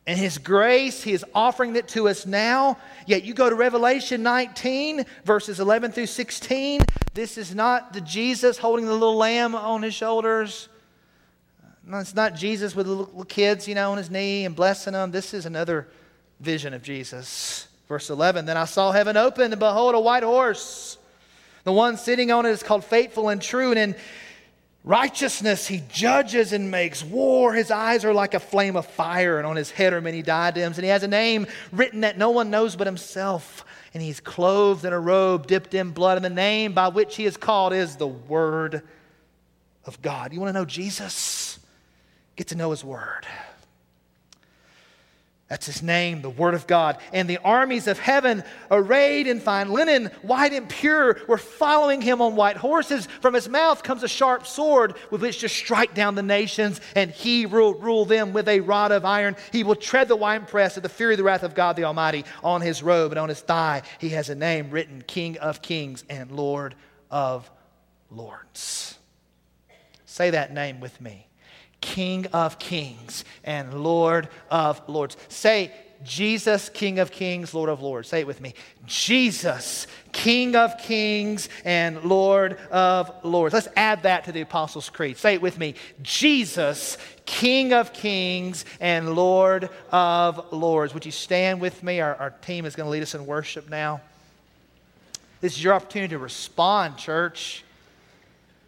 And 0.06 0.18
His 0.18 0.38
grace, 0.38 1.02
He 1.02 1.12
is 1.12 1.24
offering 1.34 1.76
it 1.76 1.88
to 1.88 2.08
us 2.08 2.26
now. 2.26 2.78
Yet 3.06 3.24
you 3.24 3.34
go 3.34 3.48
to 3.48 3.54
Revelation 3.54 4.22
19, 4.22 5.04
verses 5.24 5.60
11 5.60 5.92
through 5.92 6.06
16. 6.06 6.80
This 7.14 7.38
is 7.38 7.54
not 7.54 7.92
the 7.92 8.00
Jesus 8.00 8.58
holding 8.58 8.86
the 8.86 8.92
little 8.92 9.16
lamb 9.16 9.54
on 9.54 9.82
His 9.82 9.94
shoulders. 9.94 10.68
It's 11.88 12.14
not 12.14 12.34
Jesus 12.34 12.76
with 12.76 12.86
little 12.86 13.24
kids, 13.24 13.66
you 13.66 13.74
know, 13.74 13.90
on 13.90 13.98
his 13.98 14.10
knee 14.10 14.44
and 14.44 14.54
blessing 14.54 14.92
them. 14.92 15.10
This 15.10 15.34
is 15.34 15.46
another 15.46 15.88
vision 16.40 16.74
of 16.74 16.82
Jesus. 16.82 17.68
Verse 17.88 18.08
11 18.08 18.46
Then 18.46 18.56
I 18.56 18.64
saw 18.64 18.92
heaven 18.92 19.16
open, 19.16 19.52
and 19.52 19.58
behold, 19.58 19.94
a 19.94 20.00
white 20.00 20.22
horse. 20.22 20.98
The 21.64 21.72
one 21.72 21.96
sitting 21.96 22.30
on 22.32 22.46
it 22.46 22.50
is 22.50 22.62
called 22.62 22.84
Faithful 22.84 23.28
and 23.28 23.40
True, 23.40 23.70
and 23.70 23.78
in 23.78 23.96
righteousness 24.84 25.66
he 25.66 25.82
judges 25.92 26.52
and 26.52 26.70
makes 26.70 27.04
war. 27.04 27.52
His 27.52 27.70
eyes 27.70 28.04
are 28.04 28.14
like 28.14 28.34
a 28.34 28.40
flame 28.40 28.76
of 28.76 28.86
fire, 28.86 29.38
and 29.38 29.46
on 29.46 29.56
his 29.56 29.70
head 29.70 29.92
are 29.92 30.00
many 30.00 30.22
diadems, 30.22 30.78
and 30.78 30.84
he 30.84 30.90
has 30.90 31.02
a 31.02 31.08
name 31.08 31.46
written 31.72 32.00
that 32.00 32.18
no 32.18 32.30
one 32.30 32.50
knows 32.50 32.76
but 32.76 32.86
himself. 32.86 33.64
And 33.94 34.02
he's 34.02 34.20
clothed 34.20 34.84
in 34.84 34.92
a 34.92 34.98
robe 34.98 35.46
dipped 35.46 35.74
in 35.74 35.90
blood, 35.90 36.16
and 36.16 36.24
the 36.24 36.30
name 36.30 36.72
by 36.72 36.88
which 36.88 37.16
he 37.16 37.26
is 37.26 37.36
called 37.36 37.72
is 37.72 37.96
the 37.96 38.06
Word 38.06 38.82
of 39.84 40.00
God. 40.00 40.32
You 40.32 40.40
want 40.40 40.48
to 40.48 40.58
know 40.58 40.64
Jesus? 40.64 41.51
Get 42.36 42.48
to 42.48 42.54
know 42.54 42.70
His 42.70 42.84
Word. 42.84 43.26
That's 45.52 45.66
his 45.66 45.82
name, 45.82 46.22
the 46.22 46.30
Word 46.30 46.54
of 46.54 46.66
God. 46.66 46.96
And 47.12 47.28
the 47.28 47.36
armies 47.44 47.86
of 47.86 47.98
heaven, 47.98 48.42
arrayed 48.70 49.26
in 49.26 49.38
fine 49.38 49.70
linen, 49.70 50.06
white 50.22 50.54
and 50.54 50.66
pure, 50.66 51.20
were 51.28 51.36
following 51.36 52.00
him 52.00 52.22
on 52.22 52.36
white 52.36 52.56
horses. 52.56 53.06
From 53.20 53.34
his 53.34 53.50
mouth 53.50 53.82
comes 53.82 54.02
a 54.02 54.08
sharp 54.08 54.46
sword 54.46 54.94
with 55.10 55.20
which 55.20 55.40
to 55.40 55.50
strike 55.50 55.92
down 55.92 56.14
the 56.14 56.22
nations, 56.22 56.80
and 56.96 57.10
he 57.10 57.44
will 57.44 57.74
rule 57.74 58.06
them 58.06 58.32
with 58.32 58.48
a 58.48 58.60
rod 58.60 58.92
of 58.92 59.04
iron. 59.04 59.36
He 59.52 59.62
will 59.62 59.76
tread 59.76 60.08
the 60.08 60.16
winepress 60.16 60.78
of 60.78 60.84
the 60.84 60.88
fury 60.88 61.12
of 61.12 61.18
the 61.18 61.24
wrath 61.24 61.42
of 61.42 61.54
God 61.54 61.76
the 61.76 61.84
Almighty. 61.84 62.24
On 62.42 62.62
his 62.62 62.82
robe 62.82 63.12
and 63.12 63.18
on 63.18 63.28
his 63.28 63.42
thigh, 63.42 63.82
he 63.98 64.08
has 64.08 64.30
a 64.30 64.34
name 64.34 64.70
written 64.70 65.02
King 65.06 65.36
of 65.36 65.60
Kings 65.60 66.02
and 66.08 66.32
Lord 66.32 66.74
of 67.10 67.50
Lords. 68.10 68.96
Say 70.06 70.30
that 70.30 70.54
name 70.54 70.80
with 70.80 70.98
me 70.98 71.26
King 71.82 72.26
of 72.32 72.58
kings 72.58 73.26
and 73.44 73.84
Lord 73.84 74.30
of 74.50 74.80
lords. 74.88 75.18
Say, 75.28 75.70
Jesus, 76.04 76.68
King 76.68 76.98
of 76.98 77.10
Kings, 77.10 77.54
Lord 77.54 77.68
of 77.68 77.80
Lords. 77.80 78.08
Say 78.08 78.20
it 78.20 78.26
with 78.26 78.40
me. 78.40 78.54
Jesus, 78.86 79.86
King 80.12 80.56
of 80.56 80.76
Kings 80.78 81.48
and 81.64 82.02
Lord 82.02 82.58
of 82.70 83.12
Lords. 83.24 83.54
Let's 83.54 83.68
add 83.76 84.02
that 84.02 84.24
to 84.24 84.32
the 84.32 84.40
Apostles' 84.40 84.90
Creed. 84.90 85.16
Say 85.16 85.34
it 85.34 85.42
with 85.42 85.58
me. 85.58 85.74
Jesus, 86.02 86.98
King 87.24 87.72
of 87.72 87.92
Kings 87.92 88.64
and 88.80 89.14
Lord 89.14 89.70
of 89.90 90.52
Lords. 90.52 90.94
Would 90.94 91.06
you 91.06 91.12
stand 91.12 91.60
with 91.60 91.82
me? 91.82 92.00
Our, 92.00 92.14
our 92.16 92.30
team 92.30 92.64
is 92.64 92.74
going 92.74 92.86
to 92.86 92.90
lead 92.90 93.02
us 93.02 93.14
in 93.14 93.26
worship 93.26 93.68
now. 93.70 94.00
This 95.40 95.52
is 95.52 95.62
your 95.62 95.74
opportunity 95.74 96.10
to 96.10 96.18
respond, 96.18 96.96
church 96.96 97.64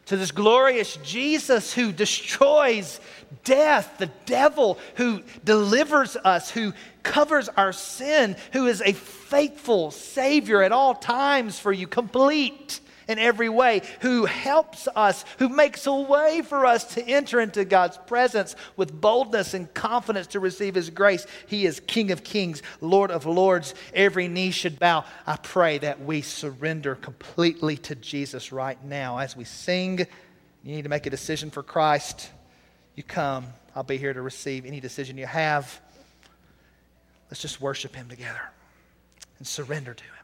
to 0.07 0.17
this 0.17 0.31
glorious 0.33 0.97
Jesus 0.97 1.73
who 1.73 1.93
destroys 1.93 3.01
death, 3.45 3.99
the 3.99 4.11
devil 4.27 4.79
who 4.97 5.23
delivers 5.45 6.17
us, 6.17 6.51
who 6.51 6.73
covers 7.03 7.49
our 7.51 7.73
sin, 7.73 8.37
who 8.53 8.67
is 8.67 8.81
a 8.83 8.93
faithful 8.93 9.91
Savior 9.91 10.63
at 10.63 10.73
all 10.73 10.95
times 10.95 11.59
for 11.59 11.73
you, 11.73 11.87
complete 11.87 12.81
in 13.09 13.19
every 13.19 13.49
way, 13.49 13.83
who 14.01 14.25
helps 14.25 14.89
us, 14.95 15.25
who 15.39 15.49
makes 15.49 15.87
a 15.87 15.95
way 15.95 16.43
for 16.43 16.67
us 16.67 16.95
to 16.95 17.03
enter 17.07 17.41
into 17.41 17.65
God's 17.65 17.99
presence 18.07 18.57
with 18.77 19.01
boldness 19.01 19.55
and 19.55 19.73
confidence 19.75 20.29
to 20.29 20.41
receive 20.41 20.75
His 20.75 20.91
grace. 20.91 21.27
He 21.47 21.67
is 21.67 21.81
King 21.81 22.11
of 22.11 22.25
kings, 22.25 22.63
Lord 22.81 23.11
of 23.11 23.27
lords. 23.27 23.75
Every 23.93 24.29
knee 24.29 24.51
should 24.51 24.79
bow. 24.79 25.05
I 25.27 25.37
pray 25.37 25.79
that 25.79 26.05
we 26.05 26.23
surrender 26.23 26.95
completely 26.95 27.77
to 27.79 27.95
Jesus 27.95 28.53
right 28.53 28.83
now. 28.85 29.19
As 29.19 29.37
we 29.37 29.45
sing, 29.45 29.99
you 29.99 30.75
need 30.75 30.83
to 30.83 30.89
make 30.89 31.07
a 31.07 31.11
decision 31.11 31.51
for 31.51 31.63
Christ. 31.63 32.31
You 32.95 33.03
come. 33.03 33.47
I'll 33.77 33.83
be 33.83 33.99
here 33.99 34.13
to 34.13 34.23
receive 34.23 34.67
any 34.67 34.81
decision 34.81 35.19
you 35.19 35.27
have. 35.27 35.81
Let's 37.31 37.43
just 37.43 37.61
worship 37.61 37.95
Him 37.95 38.09
together 38.09 38.41
and 39.39 39.47
surrender 39.47 39.95
to 39.95 40.05
Him. 40.05 40.24